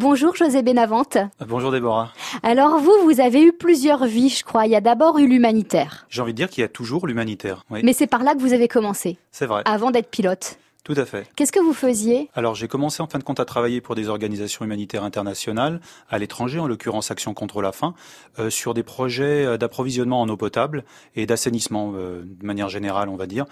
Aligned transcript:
Bonjour 0.00 0.34
José 0.34 0.62
Benavente. 0.62 1.18
Bonjour 1.46 1.70
Déborah. 1.70 2.14
Alors 2.42 2.78
vous, 2.78 2.94
vous 3.04 3.20
avez 3.20 3.42
eu 3.42 3.52
plusieurs 3.52 4.06
vies, 4.06 4.30
je 4.30 4.42
crois. 4.44 4.64
Il 4.64 4.72
y 4.72 4.74
a 4.74 4.80
d'abord 4.80 5.18
eu 5.18 5.26
l'humanitaire. 5.26 6.06
J'ai 6.08 6.22
envie 6.22 6.32
de 6.32 6.38
dire 6.38 6.48
qu'il 6.48 6.62
y 6.62 6.64
a 6.64 6.68
toujours 6.68 7.06
l'humanitaire. 7.06 7.66
Oui. 7.68 7.82
Mais 7.84 7.92
c'est 7.92 8.06
par 8.06 8.22
là 8.22 8.34
que 8.34 8.40
vous 8.40 8.54
avez 8.54 8.66
commencé. 8.66 9.18
C'est 9.30 9.44
vrai. 9.44 9.60
Avant 9.66 9.90
d'être 9.90 10.08
pilote. 10.08 10.56
Tout 10.84 10.94
à 10.96 11.04
fait. 11.04 11.28
Qu'est-ce 11.36 11.52
que 11.52 11.60
vous 11.60 11.74
faisiez 11.74 12.30
Alors 12.34 12.54
j'ai 12.54 12.66
commencé 12.66 13.02
en 13.02 13.06
fin 13.06 13.18
de 13.18 13.24
compte 13.24 13.40
à 13.40 13.44
travailler 13.44 13.82
pour 13.82 13.94
des 13.94 14.08
organisations 14.08 14.64
humanitaires 14.64 15.04
internationales, 15.04 15.82
à 16.08 16.18
l'étranger, 16.18 16.58
en 16.58 16.66
l'occurrence 16.66 17.10
Action 17.10 17.34
contre 17.34 17.60
la 17.60 17.70
faim, 17.70 17.92
euh, 18.38 18.48
sur 18.48 18.72
des 18.72 18.82
projets 18.82 19.44
euh, 19.44 19.58
d'approvisionnement 19.58 20.22
en 20.22 20.28
eau 20.30 20.38
potable 20.38 20.84
et 21.14 21.26
d'assainissement 21.26 21.92
euh, 21.94 22.22
de 22.24 22.46
manière 22.46 22.70
générale, 22.70 23.10
on 23.10 23.16
va 23.16 23.26
dire, 23.26 23.44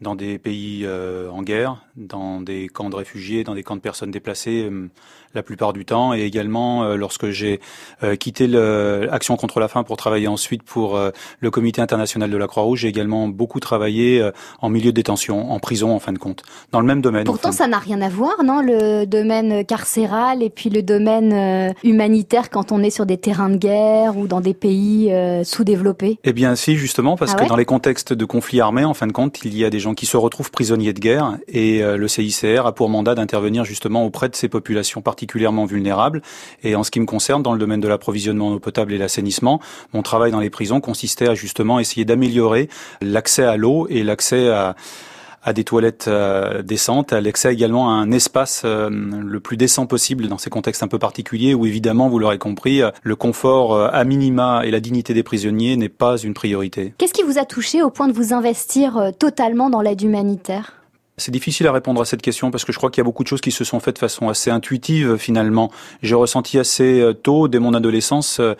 dans 0.00 0.14
des 0.14 0.38
pays 0.38 0.82
euh, 0.84 1.30
en 1.30 1.42
guerre, 1.42 1.84
dans 1.96 2.40
des 2.40 2.68
camps 2.68 2.90
de 2.90 2.96
réfugiés, 2.96 3.44
dans 3.44 3.54
des 3.54 3.62
camps 3.62 3.76
de 3.76 3.80
personnes 3.80 4.10
déplacées 4.10 4.68
euh, 4.70 4.90
la 5.34 5.42
plupart 5.42 5.72
du 5.72 5.84
temps, 5.84 6.14
et 6.14 6.22
également 6.22 6.84
euh, 6.84 6.96
lorsque 6.96 7.30
j'ai 7.30 7.60
quitté 8.18 8.46
l'Action 8.46 9.36
contre 9.36 9.60
la 9.60 9.68
faim 9.68 9.82
pour 9.82 9.96
travailler 9.96 10.28
ensuite 10.28 10.62
pour 10.62 10.98
le 11.40 11.50
Comité 11.50 11.80
international 11.80 12.30
de 12.30 12.36
la 12.36 12.46
Croix-Rouge, 12.46 12.80
j'ai 12.80 12.88
également 12.88 13.28
beaucoup 13.28 13.60
travaillé 13.60 14.28
en 14.60 14.68
milieu 14.68 14.90
de 14.90 14.96
détention, 14.96 15.52
en 15.52 15.58
prison 15.58 15.94
en 15.94 15.98
fin 15.98 16.12
de 16.12 16.18
compte, 16.18 16.42
dans 16.72 16.80
le 16.80 16.86
même 16.86 17.00
domaine. 17.00 17.24
Pourtant, 17.24 17.52
ça 17.52 17.66
n'a 17.66 17.78
rien 17.78 18.02
à 18.02 18.08
voir, 18.08 18.42
non 18.44 18.60
Le 18.60 19.06
domaine 19.06 19.64
carcéral 19.64 20.42
et 20.42 20.50
puis 20.50 20.70
le 20.70 20.82
domaine 20.82 21.74
humanitaire 21.82 22.50
quand 22.50 22.72
on 22.72 22.82
est 22.82 22.90
sur 22.90 23.06
des 23.06 23.16
terrains 23.16 23.50
de 23.50 23.56
guerre 23.56 24.16
ou 24.16 24.26
dans 24.26 24.40
des 24.40 24.54
pays 24.54 25.12
sous-développés. 25.44 26.18
Eh 26.24 26.32
bien, 26.32 26.56
si 26.56 26.76
justement, 26.76 27.16
parce 27.16 27.34
Ah 27.36 27.42
que 27.42 27.48
dans 27.48 27.56
les 27.56 27.64
contextes 27.64 28.12
de 28.12 28.24
conflits 28.24 28.60
armés, 28.60 28.84
en 28.84 28.94
fin 28.94 29.06
de 29.06 29.12
compte, 29.12 29.40
il 29.44 29.56
y 29.56 29.64
a 29.64 29.70
des 29.70 29.80
gens 29.80 29.94
qui 29.94 30.06
se 30.06 30.16
retrouvent 30.16 30.50
prisonniers 30.50 30.92
de 30.92 31.00
guerre 31.00 31.38
et 31.48 31.82
euh, 31.82 31.96
le 31.96 32.08
CICR 32.08 32.66
a 32.66 32.74
pour 32.74 32.88
mandat 32.88 33.14
d'intervenir 33.14 33.64
justement 33.64 34.04
auprès 34.04 34.28
de 34.28 34.34
ces 34.34 34.48
populations 34.48 35.02
particulièrement 35.24 35.64
vulnérables. 35.64 36.20
Et 36.62 36.76
en 36.76 36.84
ce 36.84 36.90
qui 36.90 37.00
me 37.00 37.06
concerne, 37.06 37.42
dans 37.42 37.54
le 37.54 37.58
domaine 37.58 37.80
de 37.80 37.88
l'approvisionnement 37.88 38.48
en 38.48 38.52
eau 38.52 38.58
potable 38.58 38.92
et 38.92 38.98
l'assainissement, 38.98 39.60
mon 39.94 40.02
travail 40.02 40.30
dans 40.30 40.40
les 40.40 40.50
prisons 40.50 40.80
consistait 40.80 41.28
à 41.28 41.34
justement 41.34 41.80
essayer 41.80 42.04
d'améliorer 42.04 42.68
l'accès 43.00 43.44
à 43.44 43.56
l'eau 43.56 43.86
et 43.88 44.04
l'accès 44.04 44.48
à 44.48 45.52
des 45.52 45.64
toilettes 45.64 46.06
euh, 46.08 46.62
décentes, 46.62 47.12
à 47.12 47.20
l'accès 47.20 47.52
également 47.52 47.90
à 47.90 47.92
un 47.92 48.10
espace 48.10 48.62
euh, 48.64 48.88
le 48.90 49.40
plus 49.40 49.56
décent 49.56 49.86
possible 49.86 50.26
dans 50.28 50.38
ces 50.38 50.50
contextes 50.50 50.82
un 50.82 50.88
peu 50.88 50.98
particuliers 50.98 51.54
où 51.54 51.66
évidemment, 51.66 52.08
vous 52.08 52.18
l'aurez 52.18 52.38
compris, 52.38 52.82
euh, 52.82 52.90
le 53.02 53.14
confort 53.16 53.78
à 53.78 54.04
minima 54.04 54.62
et 54.64 54.70
la 54.70 54.80
dignité 54.80 55.14
des 55.14 55.22
prisonniers 55.22 55.76
n'est 55.76 55.90
pas 55.90 56.16
une 56.16 56.34
priorité. 56.34 56.94
Qu'est-ce 56.98 57.12
qui 57.12 57.22
vous 57.22 57.38
a 57.38 57.44
touché 57.44 57.82
au 57.82 57.90
point 57.90 58.08
de 58.08 58.12
vous 58.12 58.32
investir 58.32 59.12
totalement 59.18 59.70
dans 59.70 59.82
l'aide 59.82 60.02
humanitaire? 60.02 60.83
C'est 61.16 61.30
difficile 61.30 61.68
à 61.68 61.72
répondre 61.72 62.00
à 62.00 62.04
cette 62.04 62.22
question 62.22 62.50
parce 62.50 62.64
que 62.64 62.72
je 62.72 62.78
crois 62.78 62.90
qu'il 62.90 62.98
y 62.98 63.02
a 63.02 63.04
beaucoup 63.04 63.22
de 63.22 63.28
choses 63.28 63.40
qui 63.40 63.52
se 63.52 63.62
sont 63.62 63.78
faites 63.78 63.94
de 63.96 64.00
façon 64.00 64.28
assez 64.28 64.50
intuitive 64.50 65.16
finalement. 65.16 65.70
J'ai 66.02 66.16
ressenti 66.16 66.58
assez 66.58 67.00
euh, 67.00 67.12
tôt, 67.12 67.46
dès 67.46 67.60
mon 67.60 67.72
adolescence, 67.72 68.40
euh, 68.40 68.54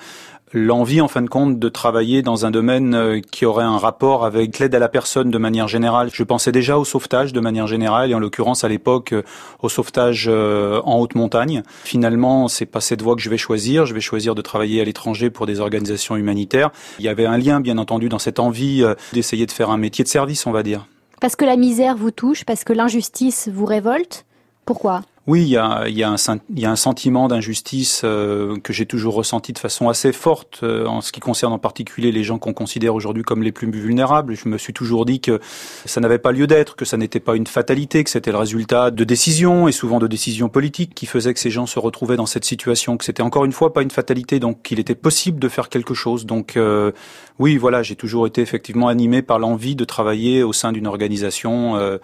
l'envie 0.53 1.01
en 1.01 1.09
fin 1.09 1.21
de 1.21 1.29
compte 1.29 1.59
de 1.59 1.69
travailler 1.69 2.23
dans 2.23 2.47
un 2.47 2.53
domaine 2.53 2.95
euh, 2.95 3.21
qui 3.21 3.45
aurait 3.45 3.65
un 3.65 3.77
rapport 3.77 4.25
avec 4.25 4.61
l'aide 4.61 4.73
à 4.77 4.79
la 4.79 4.89
personne 4.89 5.33
de 5.33 5.39
manière 5.39 5.67
générale. 5.67 6.11
Je 6.13 6.23
pensais 6.23 6.53
déjà 6.53 6.79
au 6.79 6.85
sauvetage 6.85 7.33
de 7.33 7.41
manière 7.41 7.67
générale 7.67 8.13
et 8.13 8.15
en 8.15 8.21
l'occurrence 8.21 8.63
à 8.63 8.69
l'époque 8.69 9.17
au 9.61 9.69
sauvetage 9.69 10.29
en 10.29 11.01
haute 11.01 11.17
montagne. 11.17 11.65
Finalement, 11.83 12.47
c'est 12.47 12.67
pas 12.67 12.81
cette 12.81 13.03
voie 13.03 13.17
que 13.17 13.23
je 13.23 13.31
vais 13.31 13.37
choisir. 13.37 13.85
Je 13.85 13.95
vais 13.95 14.01
choisir 14.01 14.37
de 14.37 14.43
travailler 14.43 14.81
à 14.81 14.85
l'étranger 14.85 15.29
pour 15.29 15.47
des 15.47 15.59
organisations 15.59 16.15
humanitaires. 16.15 16.71
Il 17.01 17.05
y 17.05 17.09
avait 17.09 17.27
un 17.27 17.37
lien 17.37 17.59
bien 17.59 17.79
entendu 17.79 18.09
dans 18.09 18.21
cette 18.21 18.39
envie 18.39 18.85
d'essayer 19.13 19.47
de 19.47 19.53
faire 19.53 19.71
un 19.71 19.77
métier 19.77 20.05
de 20.05 20.09
service, 20.09 20.47
on 20.47 20.53
va 20.53 20.63
dire. 20.63 20.87
Parce 21.25 21.37
que 21.37 21.47
la 21.47 21.57
misère 21.57 21.97
vous 21.97 22.11
touche, 22.11 22.45
parce 22.45 22.65
que 22.65 22.75
l'injustice 22.75 23.49
vous 23.49 23.65
révolte. 23.65 24.27
Pourquoi? 24.67 25.01
Oui, 25.27 25.41
il 25.41 25.49
y 25.49 25.57
a, 25.57 25.89
y 25.89 26.03
a, 26.03 26.11
un, 26.11 26.17
y 26.55 26.67
a 26.67 26.71
un 26.71 26.77
sentiment 26.77 27.29
d'injustice 27.29 28.03
euh, 28.05 28.59
que 28.63 28.75
j'ai 28.75 28.85
toujours 28.85 29.15
ressenti 29.15 29.55
de 29.55 29.59
façon 29.59 29.89
assez 29.89 30.13
forte 30.13 30.61
euh, 30.63 30.85
en 30.85 31.01
ce 31.01 31.13
qui 31.13 31.21
concerne 31.21 31.55
en 31.55 31.59
particulier 31.59 32.13
les 32.13 32.25
gens 32.25 32.39
qu'on 32.39 32.53
considère 32.53 32.95
aujourd'hui 32.95 33.23
comme 33.23 33.43
les 33.43 33.51
plus 33.51 33.71
vulnérables. 33.71 34.37
Je 34.37 34.51
me 34.51 34.59
suis 34.59 34.75
toujours 34.75 35.07
dit 35.07 35.21
que 35.21 35.41
ça 35.87 36.03
n'avait 36.03 36.19
pas 36.19 36.31
lieu 36.31 36.47
d'être, 36.47 36.77
que 36.77 36.85
ça 36.85 36.99
n'était 36.99 37.21
pas 37.21 37.37
une 37.37 37.47
fatalité, 37.47 38.05
que 38.05 38.11
c'était 38.11 38.33
le 38.33 38.37
résultat 38.37 38.91
de 38.91 39.03
décisions 39.03 39.67
et 39.67 39.73
souvent 39.73 39.99
de 39.99 40.07
décisions 40.07 40.51
politiques 40.51 40.95
qui 40.95 41.07
faisaient 41.07 41.33
que 41.33 41.41
ces 41.41 41.51
gens 41.51 41.65
se 41.65 41.79
retrouvaient 41.79 42.17
dans 42.17 42.27
cette 42.27 42.45
situation, 42.45 42.99
que 42.99 43.05
c'était 43.07 43.23
encore 43.23 43.47
une 43.47 43.53
fois 43.53 43.73
pas 43.73 43.81
une 43.81 43.91
fatalité, 43.91 44.41
donc 44.41 44.61
qu'il 44.63 44.79
était 44.79 44.95
possible 44.95 45.39
de 45.39 45.49
faire 45.49 45.71
quelque 45.71 45.95
chose. 45.95 46.27
Donc 46.27 46.59
euh, 46.59 46.93
oui, 47.39 47.57
voilà, 47.57 47.83
j'ai 47.83 47.97
toujours 47.97 48.27
été 48.27 48.43
effectivement 48.43 48.89
animé 48.89 49.23
par 49.23 49.39
l'envie 49.39 49.75
de 49.75 49.85
travailler 49.85 50.43
au 50.43 50.53
sein 50.53 50.71
d'une 50.71 50.87
organisation 50.87 51.77
euh, 51.77 51.97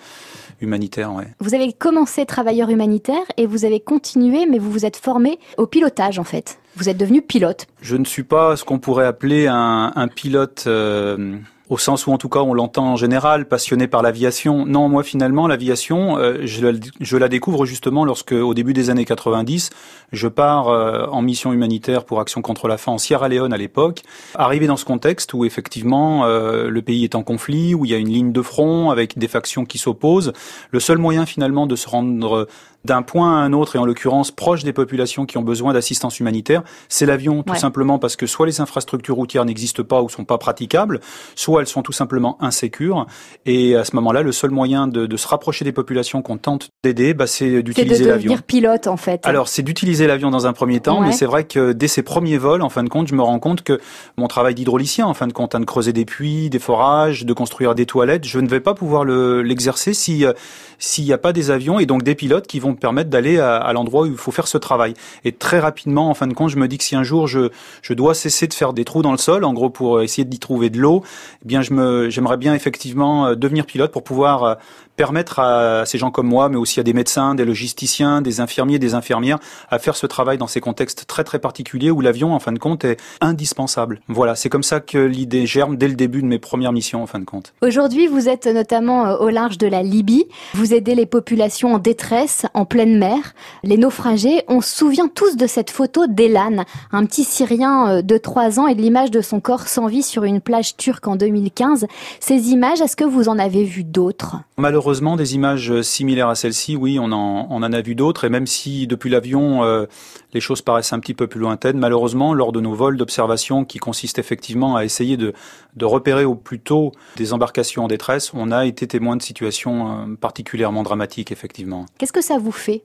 humanitaire. 0.62 1.12
Ouais. 1.12 1.28
Vous 1.38 1.54
avez 1.54 1.74
commencé 1.74 2.24
travailleur 2.24 2.70
humanitaire 2.70 3.09
et 3.36 3.46
vous 3.46 3.64
avez 3.64 3.80
continué, 3.80 4.46
mais 4.46 4.58
vous 4.58 4.70
vous 4.70 4.86
êtes 4.86 4.96
formé 4.96 5.38
au 5.56 5.66
pilotage 5.66 6.18
en 6.18 6.24
fait. 6.24 6.58
Vous 6.76 6.88
êtes 6.88 6.96
devenu 6.96 7.20
pilote. 7.20 7.66
Je 7.82 7.96
ne 7.96 8.04
suis 8.04 8.22
pas 8.22 8.56
ce 8.56 8.64
qu'on 8.64 8.78
pourrait 8.78 9.06
appeler 9.06 9.46
un, 9.48 10.08
pilote 10.14 10.64
euh, 10.66 11.36
au 11.68 11.78
sens 11.78 12.06
où 12.06 12.12
en 12.12 12.18
tout 12.18 12.28
cas 12.28 12.38
on 12.40 12.54
l'entend 12.54 12.92
en 12.92 12.96
général, 12.96 13.48
passionné 13.48 13.88
par 13.88 14.02
l'aviation. 14.02 14.66
Non, 14.66 14.88
moi 14.88 15.02
finalement 15.02 15.48
l'aviation, 15.48 16.16
euh, 16.18 16.42
je, 16.44 17.16
la- 17.16 17.28
découvre 17.28 17.66
justement 17.66 18.04
lorsque 18.04 18.32
au 18.32 18.54
début 18.54 18.72
des 18.72 18.88
années 18.88 19.04
90, 19.04 19.70
je 20.12 20.28
pars 20.28 20.68
euh, 20.68 21.06
en 21.10 21.22
mission 21.22 21.52
humanitaire 21.52 22.04
pour 22.04 22.20
Action 22.20 22.40
contre 22.40 22.68
la 22.68 22.78
faim 22.78 22.92
en 22.92 22.98
Sierra 22.98 23.28
Leone 23.28 23.52
à 23.52 23.58
l'époque. 23.58 24.02
Arrivé 24.36 24.68
dans 24.68 24.76
ce 24.76 24.84
contexte 24.84 25.34
où 25.34 25.44
effectivement 25.44 26.24
le 26.26 26.82
pays 26.82 27.04
est 27.04 27.16
en 27.16 27.22
conflit, 27.24 27.74
où 27.74 27.84
il 27.84 27.90
y 27.90 27.94
a 27.94 27.98
une 27.98 28.08
ligne 28.08 28.32
de 28.32 28.42
front 28.42 28.90
avec 28.90 29.18
des 29.18 29.28
factions 29.28 29.64
qui 29.64 29.78
s'opposent, 29.78 30.32
le 30.70 30.80
seul 30.80 30.98
moyen 30.98 31.26
finalement 31.26 31.66
de 31.66 31.76
se 31.76 31.88
rendre 31.88 32.46
d'un 32.84 33.02
point 33.02 33.30
à 33.36 33.40
un 33.40 33.52
autre, 33.52 33.76
et 33.76 33.78
en 33.78 33.84
l'occurrence 33.84 34.30
proche 34.30 34.64
des 34.64 34.72
populations 34.72 35.26
qui 35.26 35.36
ont 35.38 35.42
besoin 35.42 35.72
d'assistance 35.74 36.18
humanitaire, 36.20 36.62
c'est 36.88 37.04
l'avion, 37.06 37.42
tout 37.42 37.52
Ouais. 37.52 37.58
simplement 37.58 37.98
parce 37.98 38.16
que 38.16 38.26
soit 38.26 38.46
les 38.46 38.60
infrastructures 38.60 39.16
routières 39.16 39.44
n'existent 39.44 39.82
pas 39.84 40.00
ou 40.02 40.08
sont 40.08 40.24
pas 40.24 40.38
praticables, 40.38 41.00
soit 41.34 41.60
elles 41.60 41.66
sont 41.66 41.82
tout 41.82 41.92
simplement 41.92 42.36
insécures. 42.40 43.06
Et 43.46 43.76
à 43.76 43.84
ce 43.84 43.94
moment-là, 43.96 44.22
le 44.22 44.32
seul 44.32 44.50
moyen 44.50 44.86
de, 44.86 45.06
de 45.06 45.16
se 45.16 45.28
rapprocher 45.28 45.64
des 45.64 45.72
populations 45.72 46.22
qu'on 46.22 46.38
tente 46.38 46.70
d'aider, 46.82 47.12
bah, 47.14 47.26
c'est 47.26 47.40
C'est 47.40 47.50
de 47.56 47.60
d'utiliser 47.62 48.04
l'avion. 48.04 48.24
devenir 48.30 48.42
pilote 48.42 48.86
en 48.86 48.96
fait. 48.96 49.20
Alors, 49.24 49.48
c'est 49.48 49.62
d'utiliser 49.62 50.06
l'avion 50.06 50.30
dans 50.30 50.46
un 50.46 50.52
premier 50.52 50.80
temps, 50.80 51.00
Ouais. 51.00 51.06
mais 51.08 51.12
c'est 51.12 51.26
vrai 51.26 51.44
que 51.44 51.72
dès 51.72 51.88
ces 51.88 52.02
premiers 52.02 52.38
vols, 52.38 52.62
en 52.62 52.68
fin 52.70 52.82
de 52.82 52.88
compte, 52.88 53.08
je 53.08 53.14
me 53.14 53.22
rends 53.22 53.38
compte 53.38 53.62
que 53.62 53.78
mon 54.16 54.26
travail 54.28 54.54
d'hydraulicien, 54.54 55.06
en 55.06 55.14
fin 55.14 55.26
de 55.26 55.32
compte, 55.32 55.54
hein, 55.54 55.60
de 55.60 55.64
creuser 55.64 55.92
des 55.92 56.04
puits, 56.04 56.48
des 56.50 56.58
forages, 56.58 57.24
de 57.26 57.32
construire 57.32 57.74
des 57.74 57.86
toilettes, 57.86 58.24
je 58.26 58.38
ne 58.40 58.48
vais 58.48 58.60
pas 58.60 58.74
pouvoir 58.74 59.04
le- 59.04 59.42
l'exercer 59.42 59.92
si 59.94 60.24
euh, 60.24 60.32
s'il 60.78 61.04
n'y 61.04 61.12
a 61.12 61.18
pas 61.18 61.32
des 61.34 61.50
avions 61.50 61.78
et 61.78 61.84
donc 61.86 62.02
des 62.02 62.14
pilotes 62.14 62.46
qui 62.46 62.58
vont 62.58 62.69
me 62.70 62.76
permettre 62.76 63.10
d'aller 63.10 63.38
à, 63.38 63.56
à 63.56 63.72
l'endroit 63.72 64.02
où 64.02 64.06
il 64.06 64.16
faut 64.16 64.32
faire 64.32 64.48
ce 64.48 64.58
travail. 64.58 64.94
Et 65.24 65.32
très 65.32 65.58
rapidement, 65.60 66.10
en 66.10 66.14
fin 66.14 66.26
de 66.26 66.34
compte, 66.34 66.50
je 66.50 66.56
me 66.56 66.68
dis 66.68 66.78
que 66.78 66.84
si 66.84 66.96
un 66.96 67.02
jour 67.02 67.26
je, 67.26 67.50
je 67.82 67.94
dois 67.94 68.14
cesser 68.14 68.46
de 68.46 68.54
faire 68.54 68.72
des 68.72 68.84
trous 68.84 69.02
dans 69.02 69.12
le 69.12 69.18
sol, 69.18 69.44
en 69.44 69.52
gros 69.52 69.70
pour 69.70 70.02
essayer 70.02 70.24
d'y 70.24 70.38
trouver 70.38 70.70
de 70.70 70.78
l'eau, 70.78 71.02
eh 71.42 71.46
bien 71.46 71.62
je 71.62 71.72
me 71.72 72.10
j'aimerais 72.10 72.36
bien 72.36 72.54
effectivement 72.54 73.26
euh, 73.26 73.34
devenir 73.34 73.66
pilote 73.66 73.92
pour 73.92 74.04
pouvoir 74.04 74.44
euh, 74.44 74.54
permettre 75.00 75.38
à 75.38 75.86
ces 75.86 75.96
gens 75.96 76.10
comme 76.10 76.26
moi, 76.26 76.50
mais 76.50 76.58
aussi 76.58 76.78
à 76.78 76.82
des 76.82 76.92
médecins, 76.92 77.34
des 77.34 77.46
logisticiens, 77.46 78.20
des 78.20 78.40
infirmiers, 78.40 78.78
des 78.78 78.92
infirmières, 78.92 79.38
à 79.70 79.78
faire 79.78 79.96
ce 79.96 80.06
travail 80.06 80.36
dans 80.36 80.46
ces 80.46 80.60
contextes 80.60 81.06
très 81.06 81.24
très 81.24 81.38
particuliers 81.38 81.90
où 81.90 82.02
l'avion, 82.02 82.34
en 82.34 82.38
fin 82.38 82.52
de 82.52 82.58
compte, 82.58 82.84
est 82.84 83.00
indispensable. 83.22 84.02
Voilà, 84.08 84.34
c'est 84.34 84.50
comme 84.50 84.62
ça 84.62 84.80
que 84.80 84.98
l'idée 84.98 85.46
germe 85.46 85.78
dès 85.78 85.88
le 85.88 85.94
début 85.94 86.20
de 86.20 86.26
mes 86.26 86.38
premières 86.38 86.72
missions, 86.72 87.02
en 87.02 87.06
fin 87.06 87.18
de 87.18 87.24
compte. 87.24 87.54
Aujourd'hui, 87.62 88.08
vous 88.08 88.28
êtes 88.28 88.46
notamment 88.46 89.06
euh, 89.06 89.16
au 89.16 89.30
large 89.30 89.56
de 89.56 89.66
la 89.66 89.82
Libye. 89.82 90.26
Vous 90.52 90.74
aidez 90.74 90.94
les 90.94 91.06
populations 91.06 91.72
en 91.72 91.78
détresse, 91.78 92.44
en 92.52 92.66
pleine 92.66 92.98
mer, 92.98 93.32
les 93.64 93.78
naufragés. 93.78 94.42
On 94.48 94.60
se 94.60 94.76
souvient 94.76 95.08
tous 95.08 95.34
de 95.38 95.46
cette 95.46 95.70
photo 95.70 96.08
d'Elan, 96.08 96.66
un 96.92 97.06
petit 97.06 97.24
Syrien 97.24 97.88
euh, 97.88 98.02
de 98.02 98.18
3 98.18 98.60
ans 98.60 98.66
et 98.66 98.74
de 98.74 98.82
l'image 98.82 99.10
de 99.10 99.22
son 99.22 99.40
corps 99.40 99.66
sans 99.66 99.86
vie 99.86 100.02
sur 100.02 100.24
une 100.24 100.42
plage 100.42 100.76
turque 100.76 101.08
en 101.08 101.16
2015. 101.16 101.86
Ces 102.20 102.50
images, 102.50 102.82
est-ce 102.82 102.96
que 102.96 103.04
vous 103.04 103.30
en 103.30 103.38
avez 103.38 103.64
vu 103.64 103.82
d'autres? 103.82 104.36
Malheureusement, 104.58 104.89
des 104.90 105.34
images 105.34 105.80
similaires 105.82 106.28
à 106.28 106.34
celle-ci, 106.34 106.76
oui, 106.76 106.98
on 106.98 107.12
en, 107.12 107.46
on 107.50 107.56
en 107.62 107.72
a 107.72 107.80
vu 107.80 107.94
d'autres. 107.94 108.24
Et 108.24 108.28
même 108.28 108.46
si 108.46 108.86
depuis 108.86 109.10
l'avion, 109.10 109.62
euh, 109.64 109.86
les 110.32 110.40
choses 110.40 110.62
paraissent 110.62 110.92
un 110.92 110.98
petit 110.98 111.14
peu 111.14 111.26
plus 111.26 111.40
lointaines, 111.40 111.78
malheureusement, 111.78 112.34
lors 112.34 112.52
de 112.52 112.60
nos 112.60 112.74
vols 112.74 112.96
d'observation 112.96 113.64
qui 113.64 113.78
consistent 113.78 114.18
effectivement 114.18 114.76
à 114.76 114.84
essayer 114.84 115.16
de, 115.16 115.32
de 115.76 115.84
repérer 115.84 116.24
au 116.24 116.34
plus 116.34 116.60
tôt 116.60 116.92
des 117.16 117.32
embarcations 117.32 117.84
en 117.84 117.88
détresse, 117.88 118.32
on 118.34 118.50
a 118.50 118.66
été 118.66 118.86
témoin 118.86 119.16
de 119.16 119.22
situations 119.22 119.90
euh, 119.90 120.14
particulièrement 120.16 120.82
dramatiques, 120.82 121.32
effectivement. 121.32 121.86
Qu'est-ce 121.98 122.12
que 122.12 122.22
ça 122.22 122.38
vous 122.38 122.52
fait 122.52 122.82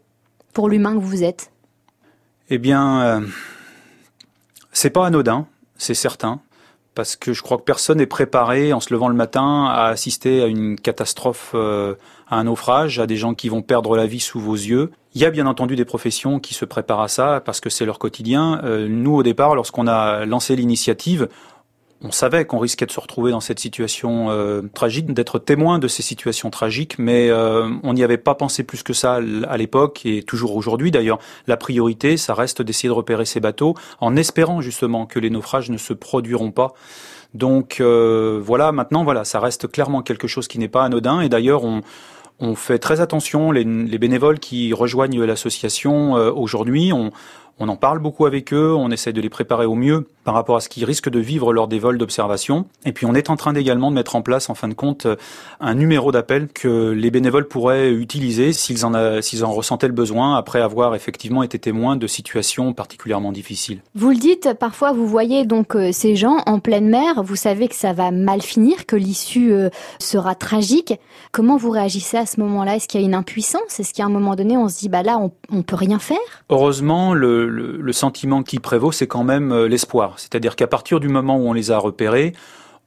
pour 0.53 0.69
l'humain 0.69 0.93
que 0.93 1.03
vous 1.03 1.23
êtes? 1.23 1.51
Eh 2.49 2.59
bien, 2.59 3.01
euh, 3.01 3.21
c'est 4.71 4.91
pas 4.91 5.07
anodin, 5.07 5.47
c'est 5.77 5.95
certain, 5.95 6.41
parce 6.95 7.15
que 7.15 7.33
je 7.33 7.41
crois 7.43 7.57
que 7.57 7.63
personne 7.63 7.99
n'est 7.99 8.05
préparé 8.05 8.73
en 8.73 8.79
se 8.79 8.93
levant 8.93 9.09
le 9.09 9.15
matin 9.15 9.65
à 9.65 9.87
assister 9.87 10.41
à 10.41 10.47
une 10.47 10.79
catastrophe, 10.79 11.51
euh, 11.53 11.95
à 12.27 12.37
un 12.37 12.45
naufrage, 12.45 12.99
à 12.99 13.05
des 13.05 13.17
gens 13.17 13.33
qui 13.33 13.49
vont 13.49 13.61
perdre 13.61 13.95
la 13.97 14.07
vie 14.07 14.21
sous 14.21 14.39
vos 14.39 14.55
yeux. 14.55 14.91
Il 15.13 15.21
y 15.21 15.25
a 15.25 15.29
bien 15.29 15.45
entendu 15.45 15.75
des 15.75 15.85
professions 15.85 16.39
qui 16.39 16.53
se 16.53 16.65
préparent 16.65 17.01
à 17.01 17.07
ça 17.07 17.41
parce 17.45 17.59
que 17.59 17.69
c'est 17.69 17.85
leur 17.85 17.99
quotidien. 17.99 18.61
Euh, 18.63 18.87
nous, 18.89 19.13
au 19.13 19.23
départ, 19.23 19.55
lorsqu'on 19.55 19.87
a 19.87 20.25
lancé 20.25 20.55
l'initiative, 20.55 21.27
on 22.01 22.11
savait 22.11 22.45
qu'on 22.45 22.59
risquait 22.59 22.85
de 22.85 22.91
se 22.91 22.99
retrouver 22.99 23.31
dans 23.31 23.39
cette 23.39 23.59
situation 23.59 24.29
euh, 24.29 24.61
tragique, 24.73 25.13
d'être 25.13 25.39
témoin 25.39 25.79
de 25.79 25.87
ces 25.87 26.03
situations 26.03 26.49
tragiques, 26.49 26.99
mais 26.99 27.29
euh, 27.29 27.69
on 27.83 27.93
n'y 27.93 28.03
avait 28.03 28.17
pas 28.17 28.35
pensé 28.35 28.63
plus 28.63 28.83
que 28.83 28.93
ça 28.93 29.19
à 29.47 29.57
l'époque 29.57 30.01
et 30.05 30.21
toujours 30.21 30.55
aujourd'hui 30.55 30.91
d'ailleurs. 30.91 31.19
La 31.47 31.57
priorité, 31.57 32.17
ça 32.17 32.33
reste 32.33 32.61
d'essayer 32.61 32.89
de 32.89 32.93
repérer 32.93 33.25
ces 33.25 33.39
bateaux 33.39 33.75
en 34.01 34.15
espérant 34.15 34.61
justement 34.61 35.05
que 35.05 35.19
les 35.19 35.29
naufrages 35.29 35.69
ne 35.69 35.77
se 35.77 35.93
produiront 35.93 36.51
pas. 36.51 36.73
Donc 37.33 37.77
euh, 37.79 38.41
voilà, 38.43 38.71
maintenant 38.71 39.03
voilà, 39.03 39.23
ça 39.23 39.39
reste 39.39 39.71
clairement 39.71 40.01
quelque 40.01 40.27
chose 40.27 40.47
qui 40.47 40.59
n'est 40.59 40.67
pas 40.67 40.83
anodin 40.83 41.21
et 41.21 41.29
d'ailleurs 41.29 41.63
on 41.63 41.81
on 42.41 42.53
fait 42.53 42.79
très 42.79 42.99
attention, 42.99 43.53
les, 43.53 43.63
les 43.63 43.97
bénévoles 43.97 44.39
qui 44.39 44.73
rejoignent 44.73 45.23
l'association 45.23 46.15
aujourd'hui, 46.15 46.91
on, 46.91 47.11
on 47.59 47.69
en 47.69 47.75
parle 47.75 47.99
beaucoup 47.99 48.25
avec 48.25 48.53
eux, 48.53 48.73
on 48.75 48.91
essaie 48.91 49.13
de 49.13 49.21
les 49.21 49.29
préparer 49.29 49.65
au 49.65 49.75
mieux 49.75 50.07
par 50.23 50.33
rapport 50.33 50.55
à 50.57 50.59
ce 50.59 50.69
qu'ils 50.69 50.85
risquent 50.85 51.09
de 51.09 51.19
vivre 51.19 51.53
lors 51.53 51.67
des 51.67 51.79
vols 51.79 51.97
d'observation. 51.97 52.65
Et 52.85 52.91
puis 52.91 53.05
on 53.05 53.13
est 53.13 53.29
en 53.29 53.35
train 53.35 53.53
également 53.55 53.91
de 53.91 53.95
mettre 53.95 54.15
en 54.15 54.21
place, 54.21 54.49
en 54.49 54.55
fin 54.55 54.67
de 54.67 54.73
compte, 54.73 55.07
un 55.59 55.75
numéro 55.75 56.11
d'appel 56.11 56.47
que 56.47 56.89
les 56.89 57.11
bénévoles 57.11 57.47
pourraient 57.47 57.91
utiliser 57.91 58.51
s'ils 58.51 58.85
en, 58.85 59.21
s'ils 59.21 59.45
en 59.45 59.51
ressentaient 59.51 59.87
le 59.87 59.93
besoin 59.93 60.35
après 60.35 60.61
avoir 60.61 60.95
effectivement 60.95 61.43
été 61.43 61.59
témoins 61.59 61.95
de 61.95 62.07
situations 62.07 62.73
particulièrement 62.73 63.31
difficiles. 63.31 63.81
Vous 63.93 64.09
le 64.09 64.17
dites, 64.17 64.53
parfois 64.59 64.91
vous 64.93 65.07
voyez 65.07 65.45
donc 65.45 65.75
euh, 65.75 65.91
ces 65.91 66.15
gens 66.15 66.37
en 66.47 66.59
pleine 66.59 66.89
mer, 66.89 67.23
vous 67.23 67.35
savez 67.35 67.67
que 67.67 67.75
ça 67.75 67.93
va 67.93 68.11
mal 68.11 68.41
finir, 68.41 68.85
que 68.85 68.95
l'issue 68.95 69.53
euh, 69.53 69.69
sera 69.99 70.35
tragique. 70.35 70.95
Comment 71.31 71.57
vous 71.57 71.69
réagissez 71.69 72.17
à 72.17 72.25
ce 72.25 72.39
moment-là? 72.41 72.77
Est-ce 72.77 72.87
qu'il 72.87 72.99
y 72.99 73.03
a 73.03 73.05
une 73.05 73.15
impuissance? 73.15 73.79
Est-ce 73.79 73.93
qu'à 73.93 74.05
un 74.05 74.09
moment 74.09 74.35
donné 74.35 74.57
on 74.57 74.67
se 74.67 74.79
dit 74.79 74.89
bah 74.89 75.03
là 75.03 75.19
on, 75.19 75.31
on 75.51 75.61
peut 75.61 75.75
rien 75.75 75.99
faire? 75.99 76.17
Heureusement, 76.49 77.13
le, 77.13 77.44
le, 77.45 77.93
sentiment 77.93 78.43
qui 78.43 78.59
prévaut 78.59 78.91
c'est 78.91 79.07
quand 79.07 79.23
même 79.23 79.51
euh, 79.51 79.67
l'espoir. 79.67 80.15
C'est-à-dire 80.17 80.55
qu'à 80.55 80.67
partir 80.67 80.99
du 80.99 81.07
moment 81.07 81.37
où 81.37 81.47
on 81.47 81.53
les 81.53 81.71
a 81.71 81.77
repérés, 81.77 82.33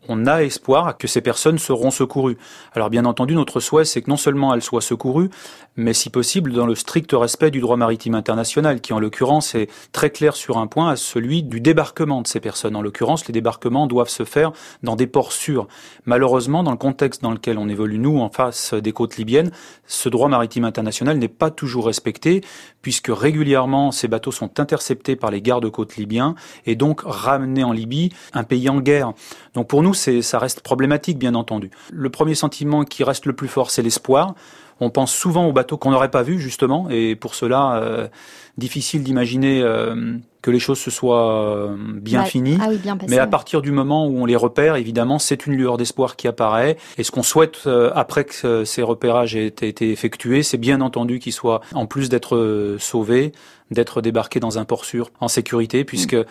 on 0.08 0.26
a 0.26 0.42
espoir 0.42 0.96
que 0.96 1.06
ces 1.06 1.20
personnes 1.20 1.58
seront 1.58 1.90
secourues. 1.90 2.38
Alors 2.72 2.90
bien 2.90 3.04
entendu, 3.04 3.34
notre 3.34 3.60
souhait, 3.60 3.84
c'est 3.84 4.02
que 4.02 4.10
non 4.10 4.16
seulement 4.16 4.54
elles 4.54 4.62
soient 4.62 4.80
secourues, 4.80 5.30
mais 5.76 5.92
si 5.92 6.10
possible 6.10 6.52
dans 6.52 6.66
le 6.66 6.74
strict 6.74 7.12
respect 7.12 7.50
du 7.50 7.60
droit 7.60 7.76
maritime 7.76 8.14
international, 8.14 8.80
qui 8.80 8.92
en 8.92 9.00
l'occurrence 9.00 9.54
est 9.54 9.70
très 9.92 10.10
clair 10.10 10.34
sur 10.34 10.58
un 10.58 10.66
point, 10.66 10.90
à 10.90 10.96
celui 10.96 11.42
du 11.42 11.60
débarquement 11.60 12.22
de 12.22 12.26
ces 12.26 12.40
personnes. 12.40 12.74
En 12.74 12.82
l'occurrence, 12.82 13.26
les 13.26 13.32
débarquements 13.32 13.86
doivent 13.86 14.08
se 14.08 14.24
faire 14.24 14.52
dans 14.82 14.96
des 14.96 15.06
ports 15.06 15.32
sûrs. 15.32 15.68
Malheureusement, 16.04 16.62
dans 16.62 16.72
le 16.72 16.78
contexte 16.78 17.22
dans 17.22 17.30
lequel 17.30 17.58
on 17.58 17.68
évolue, 17.68 17.98
nous, 17.98 18.18
en 18.18 18.30
face 18.30 18.74
des 18.74 18.92
côtes 18.92 19.16
libyennes, 19.16 19.50
ce 19.86 20.08
droit 20.08 20.28
maritime 20.28 20.64
international 20.64 21.18
n'est 21.18 21.28
pas 21.28 21.50
toujours 21.50 21.86
respecté, 21.86 22.42
puisque 22.82 23.10
régulièrement, 23.10 23.92
ces 23.92 24.08
bateaux 24.08 24.32
sont 24.32 24.60
interceptés 24.60 25.16
par 25.16 25.30
les 25.30 25.42
gardes-côtes 25.42 25.96
libyens 25.96 26.34
et 26.66 26.76
donc 26.76 27.02
ramenés 27.04 27.64
en 27.64 27.72
Libye, 27.72 28.10
un 28.32 28.44
pays 28.44 28.68
en 28.68 28.80
guerre. 28.80 29.12
Donc 29.54 29.68
pour 29.68 29.82
nous, 29.82 29.94
ça 29.94 30.38
reste 30.38 30.60
problématique, 30.60 31.18
bien 31.18 31.34
entendu. 31.34 31.70
Le 31.92 32.10
premier 32.10 32.34
sentiment 32.34 32.84
qui 32.84 33.04
reste 33.04 33.26
le 33.26 33.32
plus 33.32 33.48
fort, 33.48 33.70
c'est 33.70 33.82
l'espoir. 33.82 34.34
On 34.80 34.90
pense 34.90 35.12
souvent 35.12 35.46
aux 35.46 35.52
bateaux 35.52 35.76
qu'on 35.76 35.90
n'aurait 35.90 36.10
pas 36.10 36.22
vus 36.22 36.38
justement, 36.38 36.88
et 36.88 37.16
pour 37.16 37.34
cela, 37.34 37.76
euh, 37.82 38.06
difficile 38.58 39.02
d'imaginer 39.02 39.60
euh, 39.62 40.16
que 40.48 40.52
les 40.52 40.60
choses 40.60 40.78
se 40.78 40.90
soient 40.90 41.42
euh, 41.42 41.76
bien 41.76 42.24
finies. 42.24 42.56
Ah 42.58 42.70
Mais 43.06 43.18
à 43.18 43.26
partir 43.26 43.60
du 43.60 43.70
moment 43.70 44.06
où 44.06 44.18
on 44.18 44.24
les 44.24 44.34
repère, 44.34 44.76
évidemment, 44.76 45.18
c'est 45.18 45.46
une 45.46 45.52
lueur 45.52 45.76
d'espoir 45.76 46.16
qui 46.16 46.26
apparaît. 46.26 46.78
Et 46.96 47.02
ce 47.02 47.10
qu'on 47.10 47.22
souhaite 47.22 47.68
après 47.94 48.24
que 48.24 48.64
ces 48.64 48.80
repérages 48.82 49.36
aient 49.36 49.46
été 49.46 49.90
effectués, 49.90 50.42
c'est 50.42 50.56
bien 50.56 50.80
entendu 50.80 51.18
qu'ils 51.18 51.34
soient, 51.34 51.60
en 51.74 51.84
plus 51.84 52.08
d'être 52.08 52.76
sauvés, 52.78 53.32
d'être 53.70 54.00
débarqués 54.00 54.40
dans 54.40 54.58
un 54.58 54.64
port 54.64 54.86
sûr, 54.86 55.10
en 55.20 55.28
sécurité, 55.28 55.84
puisque 55.84 56.14
mm. 56.14 56.24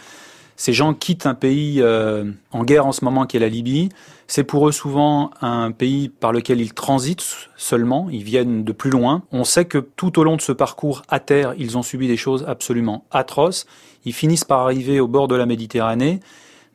Ces 0.59 0.73
gens 0.73 0.95
quittent 0.95 1.27
un 1.27 1.35
pays 1.35 1.81
euh, 1.81 2.25
en 2.51 2.63
guerre 2.63 2.87
en 2.87 2.91
ce 2.91 3.05
moment 3.05 3.27
qui 3.27 3.37
est 3.37 3.39
la 3.39 3.47
Libye. 3.47 3.89
C'est 4.25 4.43
pour 4.43 4.67
eux 4.67 4.71
souvent 4.71 5.29
un 5.39 5.71
pays 5.71 6.09
par 6.09 6.33
lequel 6.33 6.59
ils 6.59 6.73
transitent 6.73 7.23
seulement, 7.55 8.09
ils 8.11 8.23
viennent 8.23 8.63
de 8.63 8.71
plus 8.71 8.89
loin. 8.89 9.21
On 9.31 9.43
sait 9.43 9.65
que 9.65 9.77
tout 9.77 10.17
au 10.17 10.23
long 10.23 10.35
de 10.35 10.41
ce 10.41 10.51
parcours 10.51 11.03
à 11.09 11.19
terre, 11.19 11.53
ils 11.59 11.77
ont 11.77 11.83
subi 11.83 12.07
des 12.07 12.17
choses 12.17 12.43
absolument 12.47 13.05
atroces. 13.11 13.67
Ils 14.07 14.13
finissent 14.13 14.45
par 14.45 14.61
arriver 14.61 15.01
au 15.01 15.07
bord 15.09 15.27
de 15.27 15.35
la 15.35 15.45
Méditerranée 15.45 16.21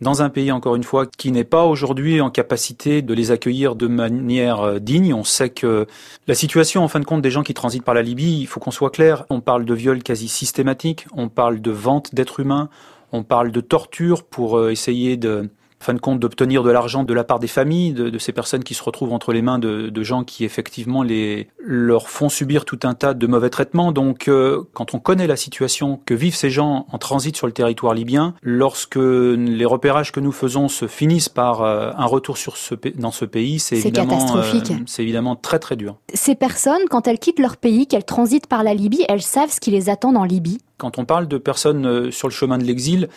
dans 0.02 0.20
un 0.20 0.28
pays, 0.28 0.52
encore 0.52 0.76
une 0.76 0.84
fois, 0.84 1.06
qui 1.06 1.32
n'est 1.32 1.44
pas 1.44 1.64
aujourd'hui 1.64 2.20
en 2.20 2.28
capacité 2.28 3.00
de 3.00 3.14
les 3.14 3.30
accueillir 3.30 3.74
de 3.74 3.86
manière 3.86 4.60
euh, 4.60 4.78
digne. 4.78 5.14
On 5.14 5.24
sait 5.24 5.48
que 5.48 5.86
la 6.26 6.34
situation, 6.34 6.84
en 6.84 6.88
fin 6.88 7.00
de 7.00 7.06
compte, 7.06 7.22
des 7.22 7.30
gens 7.30 7.42
qui 7.42 7.54
transitent 7.54 7.84
par 7.84 7.94
la 7.94 8.02
Libye, 8.02 8.40
il 8.42 8.46
faut 8.46 8.60
qu'on 8.60 8.70
soit 8.70 8.90
clair, 8.90 9.24
on 9.30 9.40
parle 9.40 9.64
de 9.64 9.72
viols 9.72 10.02
quasi 10.02 10.28
systématiques, 10.28 11.06
on 11.14 11.30
parle 11.30 11.62
de 11.62 11.70
vente 11.70 12.14
d'êtres 12.14 12.40
humains, 12.40 12.68
on 13.12 13.22
parle 13.22 13.50
de 13.50 13.62
torture 13.62 14.24
pour 14.24 14.58
euh, 14.58 14.70
essayer 14.70 15.16
de, 15.16 15.48
fin 15.82 15.94
de 15.94 16.00
compte, 16.00 16.18
d'obtenir 16.20 16.62
de 16.62 16.70
l'argent 16.70 17.04
de 17.04 17.14
la 17.14 17.24
part 17.24 17.38
des 17.38 17.48
familles, 17.48 17.92
de, 17.92 18.18
ces 18.18 18.32
personnes 18.32 18.64
qui 18.64 18.74
se 18.74 18.82
retrouvent 18.82 19.12
entre 19.12 19.32
les 19.32 19.42
mains 19.42 19.58
de, 19.58 20.02
gens 20.02 20.24
qui 20.24 20.44
effectivement 20.44 21.02
les 21.02 21.48
leur 21.64 22.08
font 22.08 22.28
subir 22.28 22.64
tout 22.64 22.80
un 22.82 22.94
tas 22.94 23.14
de 23.14 23.26
mauvais 23.26 23.50
traitements. 23.50 23.92
Donc, 23.92 24.26
euh, 24.26 24.62
quand 24.72 24.94
on 24.94 24.98
connaît 24.98 25.28
la 25.28 25.36
situation 25.36 26.00
que 26.04 26.14
vivent 26.14 26.34
ces 26.34 26.50
gens 26.50 26.86
en 26.90 26.98
transit 26.98 27.36
sur 27.36 27.46
le 27.46 27.52
territoire 27.52 27.94
libyen, 27.94 28.34
lorsque 28.42 28.96
les 28.96 29.64
repérages 29.64 30.10
que 30.10 30.18
nous 30.18 30.32
faisons 30.32 30.68
se 30.68 30.88
finissent 30.88 31.28
par 31.28 31.62
euh, 31.62 31.92
un 31.96 32.06
retour 32.06 32.36
sur 32.36 32.56
ce, 32.56 32.74
dans 32.96 33.12
ce 33.12 33.24
pays, 33.24 33.60
c'est 33.60 33.76
évidemment 33.76 34.18
catastrophique. 34.18 34.72
c'est 34.86 35.02
évidemment 35.02 35.36
très 35.36 35.58
très 35.58 35.76
dur. 35.76 35.96
Ces 36.14 36.34
personnes, 36.34 36.82
quand 36.90 37.06
elles 37.06 37.18
quittent 37.18 37.38
leur 37.38 37.56
pays, 37.56 37.86
qu'elles 37.86 38.04
transitent 38.04 38.46
par 38.46 38.64
la 38.64 38.74
Libye, 38.74 39.04
elles 39.08 39.22
savent 39.22 39.50
ce 39.50 39.60
qui 39.60 39.70
les 39.70 39.88
attend 39.88 40.14
en 40.14 40.24
Libye. 40.24 40.58
Quand 40.78 40.98
on 40.98 41.04
parle 41.04 41.28
de 41.28 41.38
personnes 41.38 41.86
euh, 41.86 42.10
sur 42.10 42.28
le 42.28 42.32
chemin 42.32 42.58
de 42.58 42.64
l'exil, 42.64 43.08